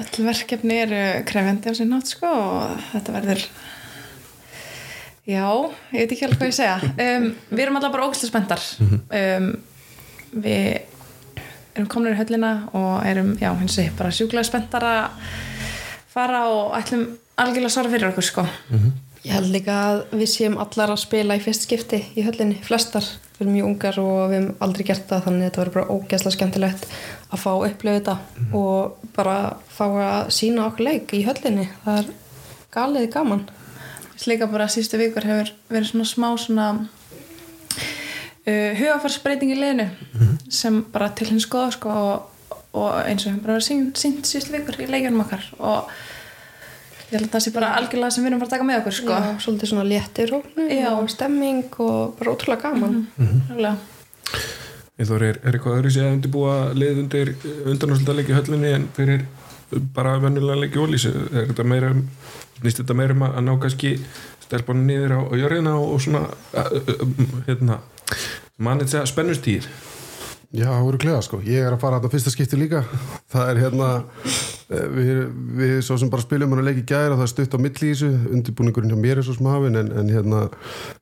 [0.00, 3.44] öll verkefni eru krefendi á sér nátt sko og þetta verður
[5.24, 5.46] já,
[5.94, 6.76] ég veit ekki alveg hvað ég segja.
[6.84, 8.64] Um, við erum alltaf bara ógæslega spenntar.
[9.08, 9.46] Um,
[10.34, 10.66] við
[11.74, 15.30] erum komin í höllina og erum, já, hins vegar bara sjúklega spenntar að
[16.12, 17.06] fara og ætlum
[17.40, 18.46] algjörlega svara fyrir okkur sko.
[19.24, 23.06] Ég held líka að við séum allar að spila í fyrst skipti í höllinni, flestar.
[23.38, 25.94] Við erum mjög ungar og við hefum aldrei gert það þannig að þetta verður bara
[25.94, 26.84] ógeðslega skemmtilegt
[27.30, 28.16] að fá upplifa þetta
[28.60, 29.38] og bara
[29.72, 31.66] fá að sína okkur leik í höllinni.
[31.86, 32.12] Það er
[32.76, 33.46] galið gaman.
[34.24, 36.68] Líka bara sístu vikur hefur verið svona smá svona
[38.44, 39.88] uh, hugafarsbreyting í liðinu
[40.48, 44.54] sem bara til hins skoða sko, og, og eins og hefur bara verið sínt, sístu
[44.54, 45.48] vikur í leikjunum okkar.
[45.58, 45.90] Og
[47.14, 48.96] ég held að það sé bara algjörlega sem við erum bara að taka með okkur
[48.98, 49.14] sko.
[49.14, 53.76] Já, svolítið svona léttir og stemming og bara ótrúlega gaman Algjörlega.
[54.94, 57.32] Eithor, er, er eitthvað öðru séð að undirbúa lið undir
[57.66, 59.24] undanúslita leiki höllinni en fyrir
[59.96, 62.04] bara vennilega leiki ólís er þetta meira um-
[62.60, 63.96] snýst þetta meira um að ná kannski
[64.44, 66.22] stelpunni niður á, á jörðina og, og svona
[67.48, 67.80] hérna
[68.62, 69.66] mannið segja spennustýr
[70.54, 71.38] Já, það voru gleða sko.
[71.42, 72.84] Ég er að fara að fyrsta skipti líka.
[73.32, 73.86] Það er hérna,
[74.94, 75.20] við,
[75.58, 78.94] við svo sem bara spilum hann að leiki gæra það er stutt á þessu, undirbúningurinn
[78.94, 80.46] hjá mér er svo sem hafinn en, en hérna,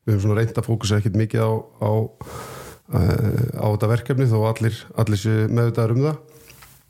[0.04, 1.50] við höfum svona reynd að fókusa ekkit mikið á,
[1.82, 1.92] á,
[3.00, 6.20] eh, á þetta verkefni þó allir, allir séu meðvitaðar um það.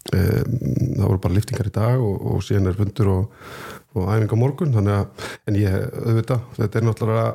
[0.02, 3.50] Það voru bara liftingar í dag og, og síðan er fundur og,
[3.94, 7.28] og æfing á morgun að, en ég auðvitað, þetta er náttúrulega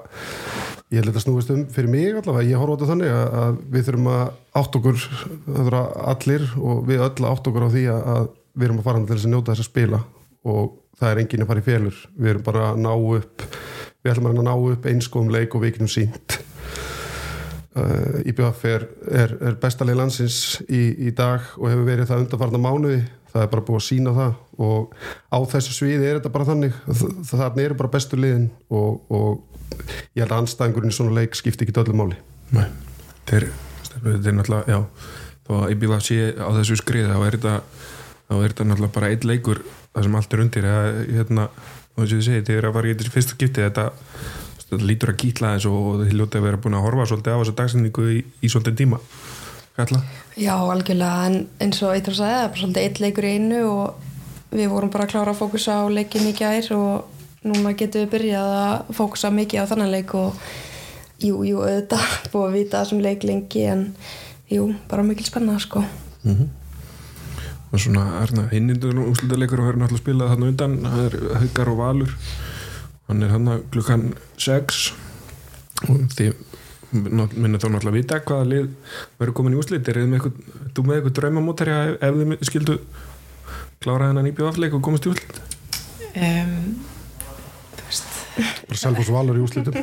[0.94, 3.58] ég held að snúist um fyrir mig allavega, ég horfa á þetta þannig að, að
[3.74, 4.22] við þurfum að
[4.62, 5.02] átt okkur
[6.14, 9.30] allir og við öll átt okkur á því að við erum að fara til þess
[9.30, 10.02] að njóta þess að spila
[10.48, 13.48] og það er enginn að fara í félur við erum bara að ná upp
[14.02, 16.39] við ætlum að ná upp einskóðum leik og við getum sínt
[17.78, 22.62] uh, IBF er, er, er bestalegi landsins í, í dag og hefur verið það undanfarna
[22.62, 23.02] mánuði.
[23.28, 24.96] Það er bara búið að sína það og
[25.30, 26.78] á þessu sviði er þetta bara þannig.
[27.28, 29.84] Þarna eru bara bestu liðin og, og
[30.15, 32.17] ég held að anstæðingurinn í svona leik skipti ekki öllu máli.
[32.56, 32.65] Nei,
[33.36, 33.50] er,
[33.91, 34.80] þetta er náttúrulega já,
[35.48, 37.56] þó að IBV sé á þessu skrið þá er þetta,
[38.28, 39.63] þá er þetta náttúrulega bara eitt leikur
[39.94, 41.48] það sem allt er undir eða, hérna,
[41.96, 43.86] og þess að þið segi, þið er að fara í þetta fyrsta skipti þetta,
[44.62, 47.40] þetta lítur að kýtla þess og þið ljóta að vera búin að horfa svolítið á
[47.42, 49.02] þessu dagsendingu í, í svolítið tíma
[49.78, 50.00] Kalla?
[50.34, 53.60] Já, algjörlega, en eins og eitthvað sagði, það er bara svolítið eitt leikur í einu
[53.70, 54.08] og
[54.58, 58.13] við vorum bara að klára að fókusa á leikin í gær og núna getum við
[58.16, 60.40] byrjað að fókusa mikið á þannan leik og
[61.22, 63.84] jú, jú, auðvitað búið að vita þessum leik lengi en
[64.50, 65.84] jú, bara mikil spenna, sko.
[67.68, 70.78] Og svona Arna, hinnindur úrslutaleikur og höfum náttúrulega spilað þarna undan.
[70.86, 72.14] Það er Haukar og Valur.
[73.08, 74.06] Hann er hann klukkan
[74.40, 74.84] 6
[75.88, 76.32] og þið
[76.92, 78.70] minnum þá náttúrulega að vita hvaða lið
[79.20, 79.88] verður komin í úrslit.
[79.88, 82.78] Er þið með eitthvað, þú með eitthvað draumamótari ef, ef þið skildu
[83.84, 85.42] klára þennan íbjöð afleik og komast í úrslit?
[86.18, 86.56] Um,
[87.76, 88.16] þú veist.
[88.38, 89.76] Bara Selfoss Valur í úslitum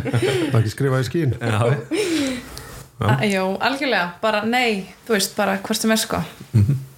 [0.52, 1.34] það ekki skrifa í skín
[3.26, 6.20] Já, algjörlega, bara nei þú veist, bara hvort sem er sko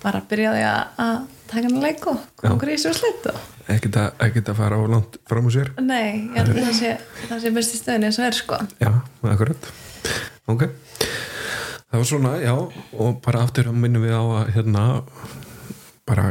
[0.05, 1.19] bara byrjaði að að
[1.51, 3.29] taka hann leik og okkur í þessu slitt
[3.73, 5.73] ekkert að, að fara á langt fram úr sér?
[5.81, 6.93] Nei, ég held að það sé,
[7.31, 8.59] það sé besti stöðin eins og er sko.
[8.83, 8.90] Já,
[9.31, 9.69] akkurat.
[10.53, 10.67] Ok.
[11.88, 12.55] Það var svona, já,
[13.01, 14.85] og bara aftur að minnum við á að hérna
[16.05, 16.27] bara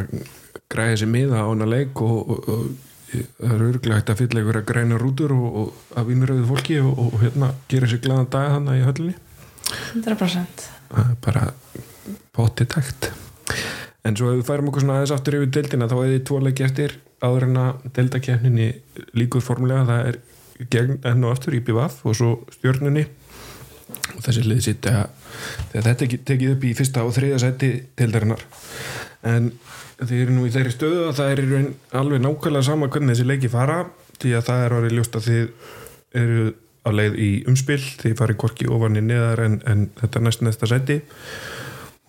[0.74, 4.44] græða sér miða á hana leik og, og, og það er örglega hægt að fylla
[4.44, 8.54] einhverja græna rútur og, og að vinnuröðu fólki og, og hérna gera sér glaðan dag
[8.58, 9.18] þannig í höllinni.
[9.96, 11.48] 100% það er bara
[12.36, 13.10] potti takt
[14.04, 16.40] en svo ef við færum okkur svona aðeins aftur yfir deildina þá er þið tvo
[16.44, 18.70] leiki eftir áður en að deildakefninni
[19.16, 20.18] líkur formulega það er
[20.74, 23.06] gegn enn og aftur í BVF og svo stjórnunni
[24.14, 28.44] og þessi lið sitt þegar þetta tekið upp í fyrsta og þriða seti deildarinnar.
[29.28, 29.52] En
[30.00, 31.44] þið eru nú í þeirri stöðu að það er
[32.02, 33.84] alveg nákvæmlega sama hvernig þessi leiki fara
[34.20, 35.44] því að það er orðið ljóst að þið
[36.24, 36.46] eru
[36.84, 40.70] á leið í umspil þið farið korki ofan í neðar en, en þetta næst næsta
[40.70, 41.00] seti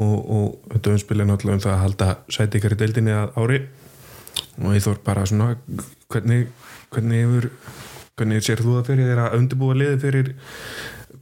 [0.02, 3.60] og, þetta umspil er náttúrulega um það að halda seti ykkar í deildinni að ári.
[4.62, 5.54] Og ég þór bara svona
[6.10, 6.48] hvernig,
[6.94, 7.50] hvernig hefur
[8.14, 10.28] hvernig sér þú það fyrir þér að undirbúa liði fyrir,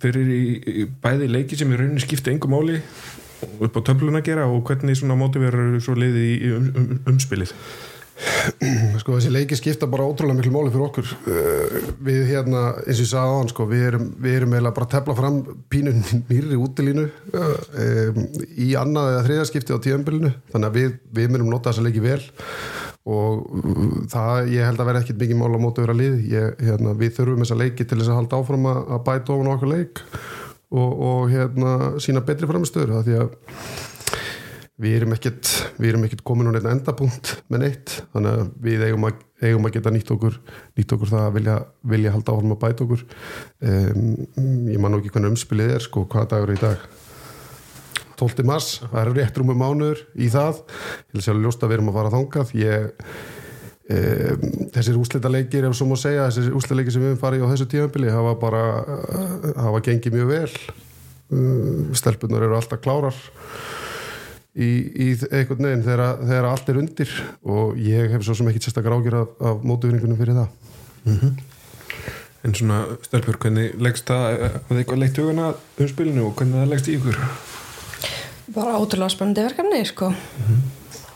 [0.03, 0.43] fyrir í,
[0.83, 2.81] í bæði leiki sem í rauninni skipta engum máli
[3.65, 4.49] upp á töflun að gera?
[4.51, 7.55] Og hvernig svona mótiverur svo liði í um, um, umspilið
[9.01, 11.11] sko þessi leiki skipta bara ótrúlega miklu máli fyrir okkur.
[11.27, 14.77] Uh, við hérna, eins og ég sagði á hann sko, við erum, við erum eiginlega
[14.79, 15.41] bara að tefla fram
[15.73, 15.95] pínu
[16.31, 18.23] nýri útilínu um,
[18.57, 22.21] í annað eða þriðaskipti á tíðanbylunu þannig að við, við myndum nota þessa leiki vel
[23.03, 26.61] og uh, það, ég held að vera ekkit mikið mál á mótu vera lið ég,
[26.63, 29.73] hérna, við þurfum þessa leiki til þess að halda áfram að, að bæta ofan okkur
[29.73, 30.05] leik
[30.73, 33.91] og, og hérna sína betri framistöður það því að
[34.83, 39.07] við erum ekkert, erum ekkert komin á neitt endapunkt með neitt þannig að við eigum
[39.07, 40.39] að, eigum að geta nýtt okkur
[40.79, 41.57] nýtt okkur það að vilja,
[41.93, 43.05] vilja halda áfram að bæta okkur.
[43.63, 44.09] Um,
[44.73, 46.89] ég man ekki hvernig umspilið er sko, hvaða dagur er í dag?
[48.23, 48.47] 12.
[48.47, 50.61] mars, það er rétt rúmum mánuður í það,
[51.09, 52.53] ég vil sjálf ljósta að við erum að fara þangað.
[52.61, 52.89] Ég
[53.97, 57.47] um, þessir úslita leikir ef svo má segja, þessir úslita leikir sem við höfum farið
[57.47, 58.65] á þessu tímanbili hafa bara
[59.69, 60.51] hafa gengið mjög vel.
[61.97, 63.17] Stelpunar eru alltaf klárar
[64.53, 68.65] í, í einhvern veginn þegar, þegar allt er undir og ég hef svo sem ekki
[68.67, 70.49] sérstakar ágjör af, af mótuvinningunum fyrir það
[71.05, 71.41] mm -hmm.
[72.43, 76.57] En svona stelpur, hvernig leggst það að þið eitthvað leikt hugana um spilinu og hvernig
[76.59, 77.19] það leggst í ykkur?
[78.55, 80.09] Bara ótrúlega spennandi verkefni sko.
[80.09, 80.17] mm
[80.49, 80.61] -hmm.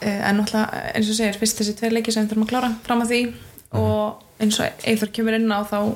[0.07, 3.03] en náttúrulega eins og segir fyrst þessi tveir leiki sem við þurfum að klára fram
[3.03, 3.79] að því mm -hmm.
[3.79, 5.94] og eins og eithver kemur inn á þá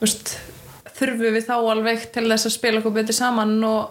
[0.00, 0.38] veist,
[0.94, 3.90] þurfum við þá alveg til þess að spila okkur betur saman og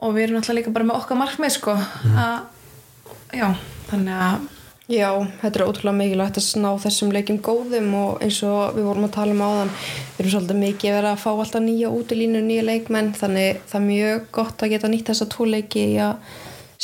[0.00, 2.20] og við erum alltaf líka bara með okkar markmið sko mm.
[2.20, 3.48] að, já,
[3.90, 4.52] þannig að
[4.86, 5.08] Já,
[5.40, 9.16] þetta er ótrúlega mikilvægt að ná þessum leikim góðum og eins og við vorum að
[9.16, 12.42] tala um á þann við erum svolítið mikið að vera að fá alltaf nýja útilínu,
[12.46, 16.30] nýja leikmenn, þannig það er mjög gott að geta nýtt þessa tvo leiki í að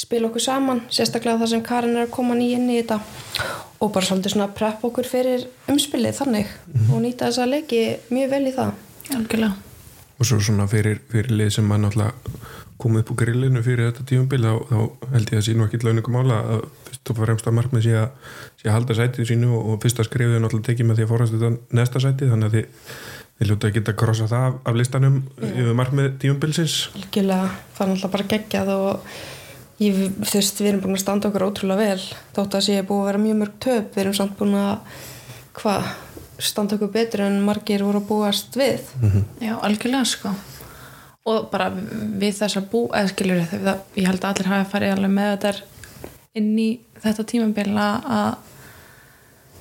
[0.03, 2.99] spila okkur saman sérstaklega það sem Karin er að koma nýja inn í þetta
[3.79, 6.89] og bara svolítið svona prepp okkur fyrir umspilið þannig mm.
[6.91, 8.81] og nýta þessa leiki mjög vel í það
[9.15, 9.72] Algjörlega.
[10.19, 12.51] Og svo svona fyrir, fyrir lið sem maður náttúrulega
[12.83, 14.79] koma upp úr grillinu fyrir þetta tíumbil þá, þá
[15.15, 18.31] held ég að sínu ekki launingum ála að fyrst og fremst að markmið sé að,
[18.61, 21.13] sé að halda sætið sínu og, og fyrsta skrifið er náttúrulega tekið með því að
[21.13, 22.89] forast þetta næsta sætið þannig að þið,
[23.39, 25.21] þið ljóta að geta krossa það af, af listanum
[25.51, 29.17] yfir markmið tíumbilsins Algjörlega, það er náttúrulega bara geggjað og
[29.83, 32.89] ég, þú veist, við erum búin að standa okkur ótrúlega vel þótt að sé að
[32.91, 35.01] búið að vera mjög mörg töp við erum samt búin að
[35.59, 35.93] hvað,
[36.43, 38.81] standa okkur betur en margir voru að búast við.
[39.01, 39.25] Mm -hmm.
[39.47, 40.35] Já, algjörlega sko.
[41.25, 41.71] Og bara
[42.21, 43.39] við þess að bú eða skiljur
[43.97, 45.53] ég held að allir hafa farið alveg með þetta
[46.35, 46.71] inn í
[47.03, 48.35] þetta tímabila að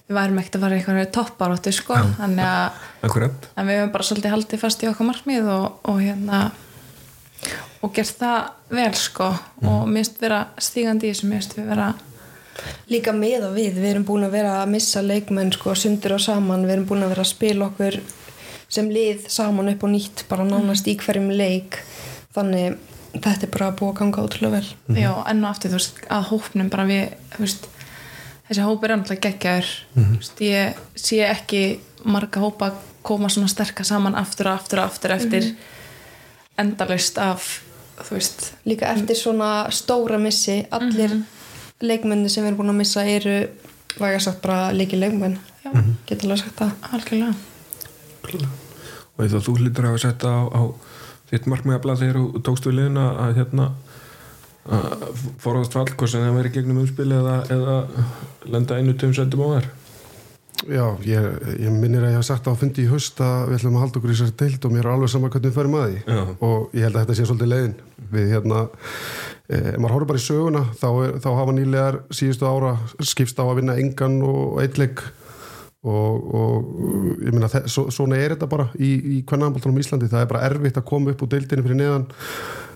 [0.07, 1.93] við værum ekkert að fara eitthvað topparóttu sko.
[1.93, 2.71] Já, þannig að
[3.55, 6.51] en við hefum bara svolítið haldið fast í okkar markmið og, og hérna
[7.81, 8.39] og gert það
[8.69, 9.31] vel sko.
[9.61, 9.67] Mm.
[9.69, 11.93] og minnst vera stígandi í þessu minnst við vera
[12.91, 16.23] Líka með og við, við erum búin að vera að missa leikmenn sko sundur og
[16.23, 17.99] saman, við erum búin að vera að spila okkur
[18.71, 21.81] sem lið saman upp og nýtt bara nánast í hverjum leik.
[22.35, 22.77] Þannig
[23.17, 24.99] þetta er bara að búa að ganga ótrúlega vel.
[25.01, 27.01] Já, enn og aftur þú veist að hópnum bara við
[27.33, 27.67] þú veist,
[28.47, 29.73] þessi hóp er annað geggjaður.
[29.97, 31.63] Mm veist, ég sé ekki
[32.03, 35.51] marga hópa koma svona sterka saman aftur og aftur og aftur eftir
[36.61, 37.61] endalust af
[38.01, 41.21] þú veist Líka eftir svona stóra missi allir
[41.85, 43.35] leikmenni sem við erum búin að missa eru
[43.99, 45.37] væga sagt bara líki leikmenn.
[45.61, 45.71] Já.
[46.09, 46.71] geta alveg sagt það.
[46.95, 48.49] Algjörlega.
[49.17, 50.61] Og eða þú hlýtur að setja á, á
[51.31, 53.67] þitt markmiðablað þegar þú tókst við liðina að hérna
[54.71, 55.05] að
[55.41, 57.77] forðast fall hvort sem það veri gegnum umspil eða, eða
[58.51, 59.69] lenda einu tveim sendum á þær
[60.69, 63.77] Já, ég, ég minnir að ég hef sagt á fundi í haust að við ætlum
[63.79, 65.87] að halda okkur í þessari deild og mér er alveg sama hvernig við förum að
[65.87, 66.01] því.
[66.05, 66.21] Já.
[66.47, 67.73] og ég held að þetta sé svolítið leiðin.
[68.11, 68.59] Við hérna,
[69.47, 72.75] eh, ef maður horfður bara í söguna þá, er, þá hafa nýlegar síðustu ára
[73.11, 75.03] skipst á að vinna engan og eitleik
[75.81, 76.71] og, og
[77.25, 80.33] ég minna, svo, svona er þetta bara í, í hvernig anbáltunum í Íslandi, það er
[80.33, 82.09] bara erfitt að koma upp úr deildinu fyrir neðan.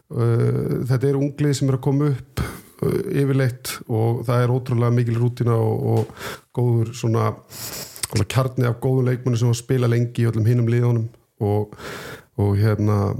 [0.05, 2.41] Uh, þetta eru unglið sem er að koma upp
[2.83, 7.29] yfirleitt og það er ótrúlega mikil rútina og, og góður svona
[8.31, 11.07] kjarni af góðum leikmunni sem spila lengi í öllum hinum liðunum
[11.43, 11.75] og,
[12.39, 13.13] og hérna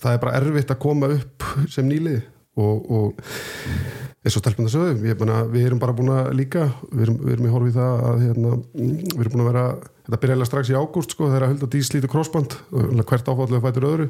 [0.00, 2.22] það er bara erfitt að koma upp sem nýlið
[2.60, 3.22] og, og
[4.24, 4.46] eins og
[5.04, 8.04] ég meina, við erum bara búin að líka við erum, við erum í horfið það
[8.08, 9.64] að hérna, við erum búin að vera,
[10.06, 13.64] þetta byrja eiginlega strax í ágúst sko, þegar að hölda dís lítið krossband hvert áfallega
[13.66, 14.08] fætur öðru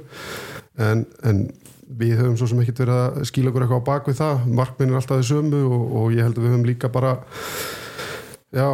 [0.85, 1.41] en, en
[1.89, 4.45] við höfum svo sem ekkert verið að skýla okkur eitthvað á bak við það.
[4.61, 7.17] Markminn er alltaf þið sömu og, og ég held að við höfum líka bara
[8.55, 8.69] já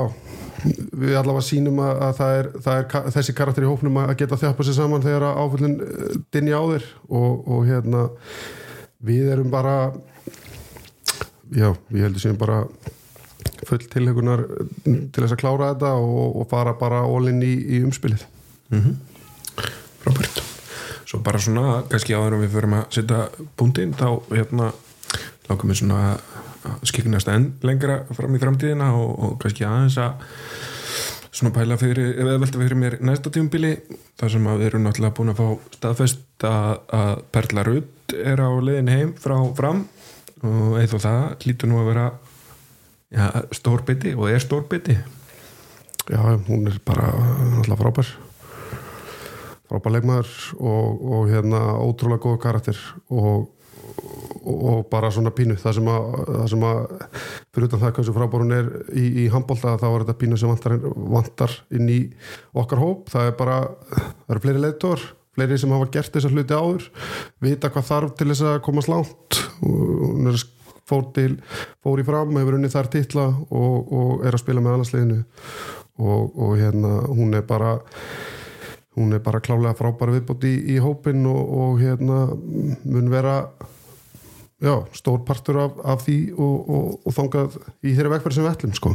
[0.61, 4.39] við allavega sínum að, að það, er, það er þessi karakter í hópnum að geta
[4.41, 5.77] þjapa sér saman þegar áföllin
[6.35, 6.89] dinja á þér.
[7.09, 8.07] Og, og hérna
[9.11, 9.77] við erum bara
[11.51, 12.65] já, við heldum séum bara
[13.69, 14.45] full tilhegunar
[14.85, 18.27] til þess að klára þetta og, og fara bara all-in í, í umspilið.
[18.71, 19.10] Robert
[21.11, 23.25] svo bara svona, kannski áður en við förum að setja
[23.59, 24.71] búndin, þá hérna
[25.51, 26.03] lákum við svona
[26.61, 30.23] að skiknast enn lengra fram í framtíðina og, og kannski aðeins að
[31.35, 33.73] svona pæla fyrir, eða velta fyrir mér næsta tímubili,
[34.21, 38.43] þar sem að við erum náttúrulega búin að fá staðfest að, að Perla Rudd er
[38.43, 39.87] á leiðin heim frá fram.
[40.41, 42.05] Og eða það lítur nú að vera
[43.13, 48.13] já, stórbiti og er stórbiti já, hún er bara náttúrulega frábær
[49.71, 53.47] frábær leikmaður og, og hérna ótrúlega góð karakter og,
[54.43, 55.57] og, og bara svona pínu.
[55.61, 56.83] Það sem að, það sem að
[57.55, 60.53] fyrir utan það hversu frábær hún er í, í handbólta þá er þetta pínu sem
[60.53, 60.77] vantar,
[61.17, 62.03] vantar inn í
[62.59, 63.09] okkar hóp.
[63.15, 63.63] Það er bara,
[63.95, 66.89] það eru fleiri leitor fleiri sem hafa gert þessa hluti áður
[67.45, 69.05] vita hvað þarf til þess að komast og
[69.63, 70.41] hún er
[70.91, 71.37] fór til
[71.85, 75.21] fór í fram, hefur unnið þar titla og, og er að spila með annarsliðinu
[76.01, 77.77] og, og hérna hún er bara
[78.97, 82.21] hún er bara klálega frábæra viðbót í, í hópin og, og hérna
[82.85, 83.37] mun vera
[84.61, 87.55] já, stór partur af, af því og, og, og þangað
[87.87, 88.95] í þeirra vegferð sem við ætlum sko.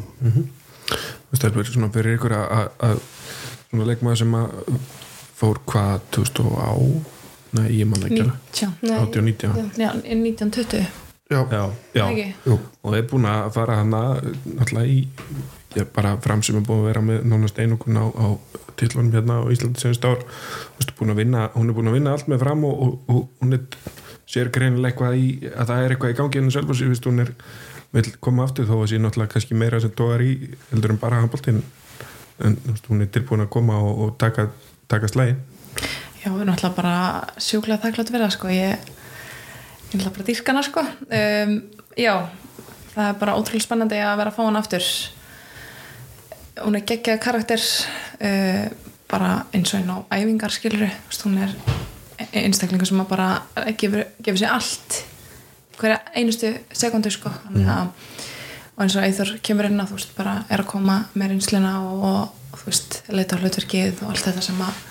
[1.31, 2.99] Þú stelpur svona fyrir ykkur að- að að
[3.71, 4.75] svona leikmaður sem að
[5.39, 6.73] fór hvað 2000 á
[7.55, 8.37] nei, ég man ekki alveg.
[8.51, 8.99] 19 Nei.
[8.99, 9.87] 80 og 90 Já.
[9.87, 10.85] Já, 1920
[11.31, 11.63] já, já,
[11.97, 12.05] já.
[12.11, 12.27] Ekki?
[12.45, 15.07] jú, og er búin að fara hana náttúrulega í
[15.75, 18.27] ég bara fram sem er búin að vera með nánast einokun á, á
[18.79, 20.23] titlunum hérna á Íslandi senast ár
[21.15, 23.63] vinna, hún er búin að vinna allt með fram og, og, og hún er
[24.25, 27.23] sér greinilega eitthvað í að það er eitthvað í gangi henni sjálf og sér, hún
[27.25, 27.33] er
[27.95, 30.31] vil koma aftur þó að sé náttúrulega kannski meira sem tóðar í
[30.71, 31.61] heldur en bara handbóltin
[32.43, 34.49] en veist, hún er tilbúin að koma og, og taka,
[34.91, 35.39] taka slægin
[36.19, 36.95] Já, við erum alltaf bara
[37.37, 38.49] sjúklega þakklátt vera sko.
[38.51, 40.83] ég, er alltaf bara dýrkana sko.
[40.83, 41.55] um,
[41.95, 42.13] Já,
[42.95, 44.89] það er bara ótrúlega spennandi að vera að fá hann aftur
[46.63, 47.65] hún er geggjað karakter
[48.21, 48.67] uh,
[49.11, 50.87] bara eins og einn á æfingar skilur
[51.23, 51.51] hún er
[52.31, 53.29] einstaklingu sem að bara
[53.77, 55.01] gefur, gefur sér allt
[55.75, 57.31] hverja einustu sekundu sko.
[57.51, 57.89] Að
[58.75, 61.77] og eins og Eithor kemur inn að þú veist bara er að koma með reynsluna
[61.85, 64.81] og, og, og þú veist leita á hlutverkið og allt þetta sem að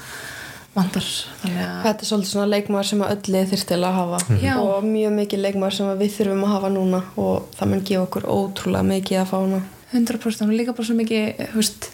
[0.74, 1.10] vantar.
[1.42, 4.22] Þannig að Þetta er svolítið svona leikmaður sem að öll lið þyrfti að hafa.
[4.40, 4.54] Já.
[4.56, 7.02] og mjög mikið leikmaður sem að við þurfum að hafa núna.
[7.20, 9.60] Og það mun gefa okkur ótrúlega mikið að fá hana
[9.94, 11.90] 100% hún er líka bara svo mikið þú veist,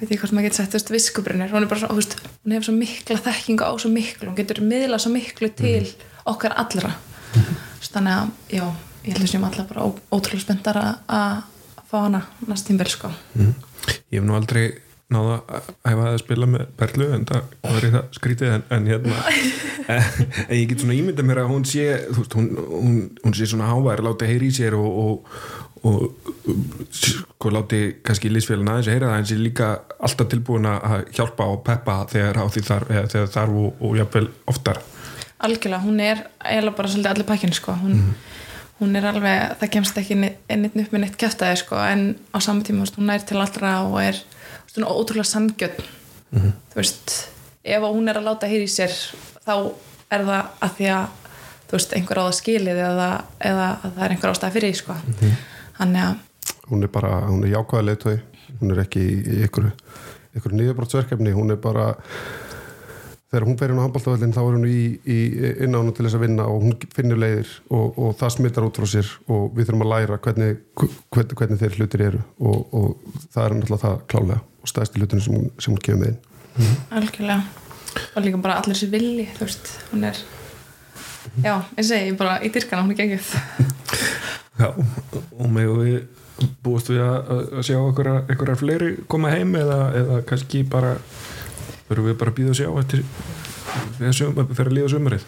[0.00, 2.16] veit ég hvort maður getur sagt þú veist, viskubrinnir, hún er bara svo, þú veist,
[2.42, 5.84] hún hefur svo mikla þekkingu á svo miklu, hún getur miðla svo miklu til
[6.28, 6.96] okkar allra.
[7.32, 8.64] Veist, þannig að, já
[9.02, 11.42] ég held að séum alltaf bara ótrúlega spenntar að
[11.90, 13.10] fá hana næst tímbil sko.
[13.34, 13.54] Mm.
[14.12, 14.66] ég hef nú aldrei
[15.12, 18.90] náða að hefa að spila með Perlu en það var í það skrítið en, en
[18.92, 19.22] hérna.
[19.92, 23.48] En, ég get svona ímynda mér að hún sé þú veist, hún, hún, hún sé
[23.50, 25.32] svona hávær láti heyri í sér og, og,
[25.82, 26.12] og
[26.94, 31.48] sko láti kannski lísfélagin aðeins að heyra það en sé líka alltaf tilbúin að hjálpa
[31.50, 34.82] og peppa þegar á því þarf, þegar þarf og, og jafnvel oftar.
[35.42, 37.74] Algjörlega, hún er eiginlega bara svolítið allir pakkin sko.
[37.80, 38.12] Hún,
[38.78, 42.62] hún er alveg, það kemst ekki ennitt upp með neitt kæftæði sko en á saman
[42.66, 44.22] tíma, hún er til allra og er
[44.76, 45.82] hún ótrúlega sangjöld
[46.32, 47.16] þú veist,
[47.64, 48.94] ef hún er að láta heyri í sér,
[49.44, 49.54] þá
[50.12, 51.18] er það að því að
[51.68, 53.08] þú veist, einhver á það skilið eða,
[53.50, 54.96] eða að það er einhver ástæða fyrir því sko
[55.82, 58.16] þannig að, hún er bara, hún er jákvæða leitói
[58.60, 59.68] hún er ekki í ykkur
[60.38, 61.90] ykkur nýðabrótsverkefni, hún er bara
[63.32, 65.18] þegar hún fer inn á handbóltavellin þá er hún í, í
[65.64, 68.88] innánu til þess að vinna og hún finnur leiðir og, og það smittar út frá
[68.92, 73.42] sér og við þurfum að læra hvernig, hvernig, hvernig þeir hlutir eru og, og það
[73.46, 77.40] er náttúrulega það klálega og stæðstu hlutinu sem, hún- sem hún kemur með inn algjörlega.
[78.16, 79.70] Og líka bara allir sér vilji, þú veist.
[79.92, 80.20] Hún er,
[81.44, 83.32] já, ég segi bara í dyrkana, hún er gengið
[84.60, 84.68] Já,
[85.38, 85.94] og með við
[86.64, 90.96] búist við að, sjá einhverja, einhverjar fleiri koma heim eða, eða kannski bara
[91.88, 93.04] verðum við bara að býða að sjá eftir
[93.98, 95.26] þegar fyrir að líða sumarið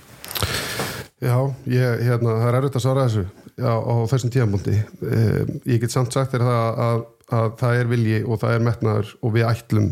[1.25, 1.37] Já,
[1.71, 3.25] ég, hérna, það er erfitt að svara þessu
[3.65, 7.05] á, á þessum tíðanbúndi um, ég get samt sagt þér það að,
[7.39, 9.87] að það er vilji og það er metnaður og við ætlum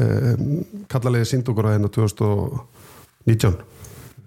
[0.00, 0.46] um,
[0.90, 3.60] kallalegi sínd okkur að hérna 2019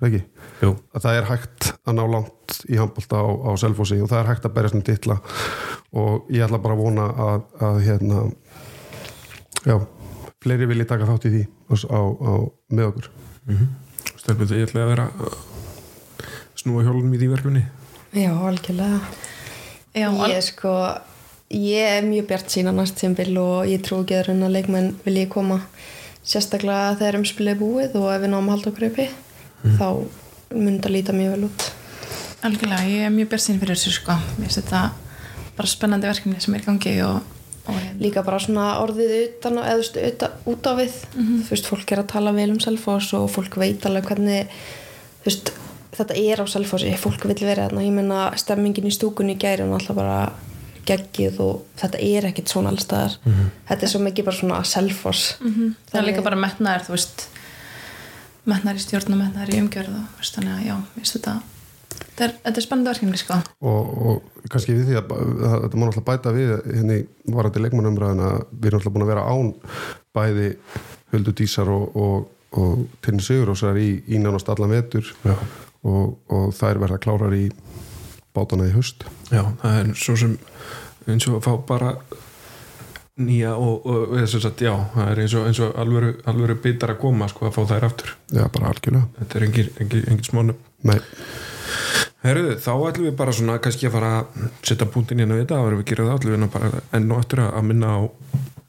[0.08, 0.24] ekki?
[0.64, 0.74] Jú.
[0.96, 4.30] að það er hægt að ná langt í handbólta á, á Selfossi og það er
[4.32, 5.18] hægt að berjast um titla.
[5.94, 8.22] Og ég ætla bara að vona að, að hérna
[9.68, 9.76] já,
[10.44, 12.34] fleiri vilji taka þátt í því á, á, á
[12.74, 13.10] með okkur.
[14.24, 15.08] Stelpur þið, ég ætla að vera
[16.64, 17.66] snúa hjólunum í því verkefni?
[18.14, 19.02] Já, algjörlega.
[19.94, 20.72] Já, Ég er sko
[21.54, 25.28] ég er mjög bjart sína næst tímbil og ég trú ekki að að leikmenn vilji
[25.30, 25.60] koma.
[26.24, 29.08] Sérstaklega þegar umspilið er búið og ef við náum að halda okkur uppi
[29.78, 29.88] þá
[30.54, 31.68] mun það líta mjög vel út.
[32.44, 34.18] Algjörlega, ég er mjög björnsinn fyrir þessu sko.
[34.38, 34.84] Mér finnst þetta
[35.58, 37.20] bara spennandi verkefni sem er gangi og,
[37.68, 38.00] og hérna.
[38.04, 40.96] líka bara svona orðið utan þú veist, utan, út á við.
[41.16, 44.50] Þú veist, fólk er að tala vel um Selfoss og fólk veit alveg hvernig
[45.24, 45.54] þú veist,
[45.98, 49.66] þetta er á Selfossi fólk vil vera þarna, ég meina stemmingin í stúkunni í gæri
[49.68, 50.18] og alltaf bara
[50.88, 53.14] geggið og þetta er ekkit svona allstaðar
[53.70, 55.36] þetta er svo mikið bara svona Selfoss.
[55.40, 55.76] Mhm.
[55.92, 57.28] það er líka bara metnaður þú veist
[58.50, 61.36] metnaður í stjórn og metnaður í umgjörð og veist, þannig að já, mér finnst þetta
[61.94, 63.40] þetta er, þetta er spennandi verkefni sko.
[63.70, 67.00] Og, og kannski við því að, að þetta má náttúrulega bæta við henni
[67.38, 69.54] varandi leikmannumræðina við erum náttúrulega búin að vera án
[70.18, 70.50] bæði
[71.14, 75.14] Höldu Dísar og, og, og Tinni Sigurósar í, í nánast allan vetur
[75.84, 77.48] og þær verða klárar í
[78.34, 80.38] bátana í höst Já, það er svo sem
[81.10, 81.96] eins og að fá bara
[83.22, 87.02] nýja og, og sagt, já, það er eins og, eins og alvöru, alvöru bitar að
[87.04, 88.14] koma sko að fá þær aftur.
[88.34, 89.10] Já, bara algjörlega.
[89.20, 90.98] Þetta er engin, engin, engin smánu Nei,
[92.24, 95.60] Herðu, þá ætlum við bara svona kannski að fara að setja punktin hérna við þetta
[95.60, 98.02] og erum við ætlum við hérna enn og aftur að minna á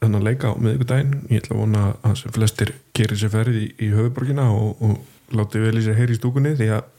[0.03, 1.13] þennan leika á miðvikudaginn.
[1.31, 5.39] Ég ætla að vona að sem flestir gerir sér ferð í, í höfuborgina og, og
[5.39, 6.91] láti vel í sér heyri í stúkunni því að,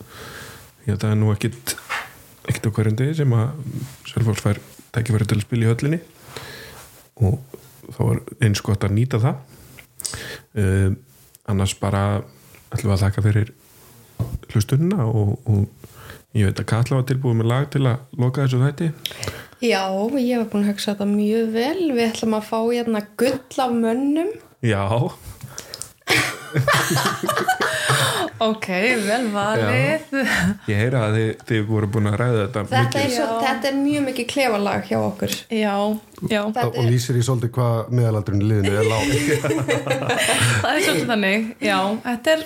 [0.86, 1.76] því að það er nú ekkit
[2.46, 3.80] ekkit á hverjum degi sem að
[4.10, 4.62] Selfors fær
[4.96, 6.02] tækifæri til að spila í höllinni
[7.22, 7.60] og
[7.96, 9.36] þá er eins gott að nýta það.
[10.56, 10.96] Uh,
[11.50, 12.04] annars bara
[12.74, 13.54] ætlum við að þakka fyrir
[14.52, 18.62] hlustunina og, og ég veit að Katla var tilbúið með lag til að loka þessu
[18.64, 18.92] þætti.
[19.64, 19.84] Já,
[20.20, 21.86] ég hef búin að hugsa þetta mjög vel.
[21.96, 24.36] Við ætlum að fá hérna gull af mönnum.
[24.66, 24.84] Já,
[28.44, 28.68] ok,
[29.06, 30.08] vel valið.
[30.70, 33.78] Ég heyra að þið, þið voru búin að ræða þetta þetta er, svo, þetta er
[33.80, 35.36] mjög mikið klefalag hjá okkur.
[35.50, 35.76] Já,
[36.30, 39.06] já, Þetta og er- lýsir í svolítið hvað meðalaldurinn í liðinu er lág.
[40.66, 41.78] Það er svolítið þannig já,
[42.10, 42.46] þetta er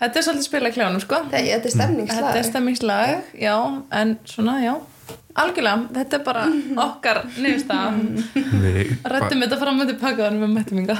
[0.00, 1.20] þetta er svolítið spila í kljónum sko.
[1.30, 2.30] Þetta er þetta stemningslag.
[2.40, 3.56] Er stemmingslag, já,
[4.00, 4.74] en svona, já
[5.40, 6.44] algjörlega, þetta er bara
[6.84, 7.98] okkar nefnstaf
[8.34, 10.98] við, ba rættum þetta fram með þannig með mættuminga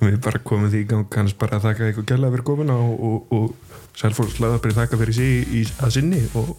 [0.00, 2.94] við bara komum því í gang kannski bara að þakka ykkur gæla fyrir komuna og,
[3.10, 6.56] og, og Selfors laðabri þakka fyrir sig í, að sinni og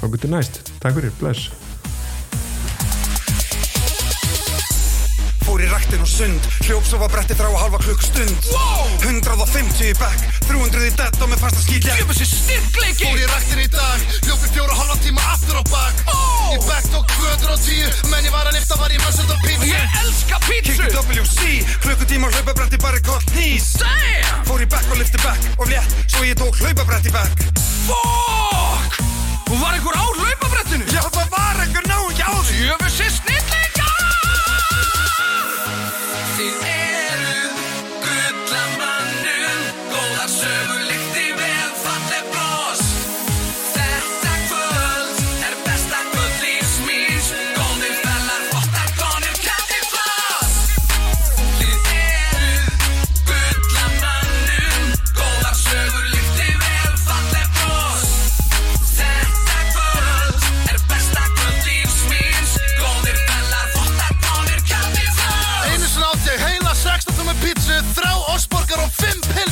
[0.00, 0.62] þá getur næst.
[0.80, 1.69] Takk fyrir, bless
[5.90, 6.40] Ræktin og sund.
[6.62, 8.44] Hljóp svo var bretti þrá að halva klukkustund.
[8.54, 8.90] Wow!
[9.02, 13.08] 150 í bekk 300 í dett og með fasta skýtja Ég með sér styrkleiki!
[13.08, 16.04] Fór í ræktin í dag Hljópi fjóra halva tíma aftur á bak.
[16.14, 16.20] Ó!
[16.54, 19.98] Í bekk tók 210 Menn ég var að lifta var ég mössund á pítsu Ég
[20.04, 21.50] elska Kikki pítsu WC
[21.82, 24.46] Klukkutíma hlaupabretti bara kort nýs Damn!
[24.46, 27.48] Fór í bekk og lifti bekk Og létt Svo ég tók hlaupabretti bekk.
[27.90, 29.02] Fuck!
[29.50, 30.86] Og var einhver á hlaupabrettinu?
[30.94, 32.20] Já það var einhver náungi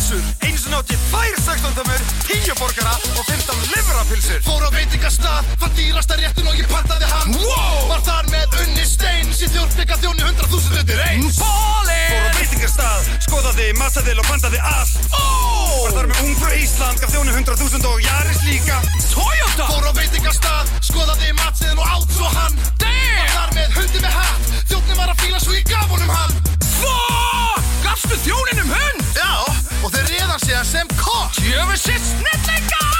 [0.08, 4.70] 5 pilsur Einu sinni átti tvær 16 tómur, 10 borgara og 15 livrapilsur Fór á
[4.72, 7.34] veitingastað, fann dýrasta réttin og ég pantaði hann.
[7.36, 7.88] Wow!
[7.90, 11.40] Var þar með unni stein, síð þjórnbygga þjóni 100.000 undir eins.
[11.40, 17.34] Fór á veitingastað, skoðaði, massaðil og pantaði allt Var þar með ungfrú Ísland, gaf þjóni
[17.36, 18.80] 100.000 og Jaris líka.
[19.12, 19.68] Toyota?
[19.68, 22.56] Fór á veitingastað, skoðaði matsiðin og átt svo hann.
[22.56, 26.14] Var Damn þar með hundi með hatt, þjónni var að fíla svo ég gaf honum
[26.16, 26.40] hann.
[26.78, 27.68] Fuck!
[27.84, 28.97] Gafstu þjóninum hund
[29.82, 32.97] og þeir réðan sig sem kokk Jöfessi snillingar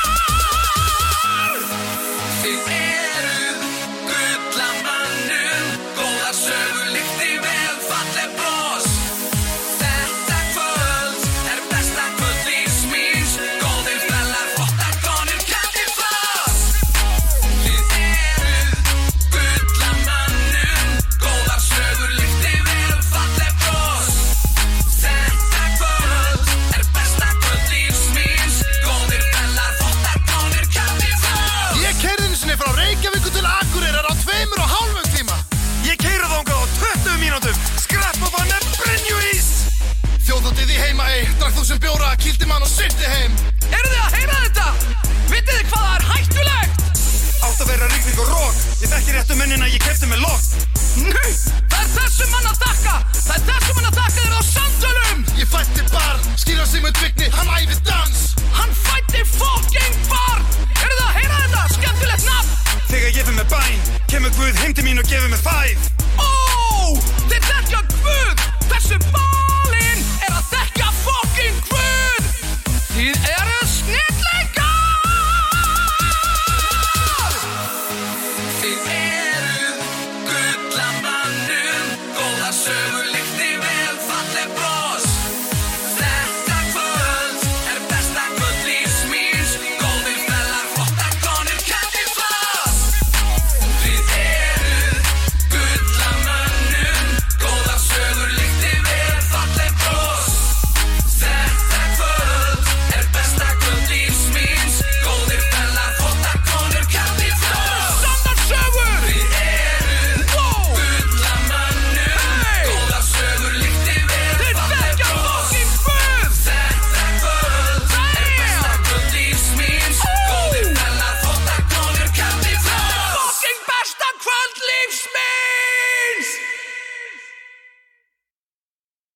[48.99, 50.78] ekki réttu munnin að ég kefti með lokk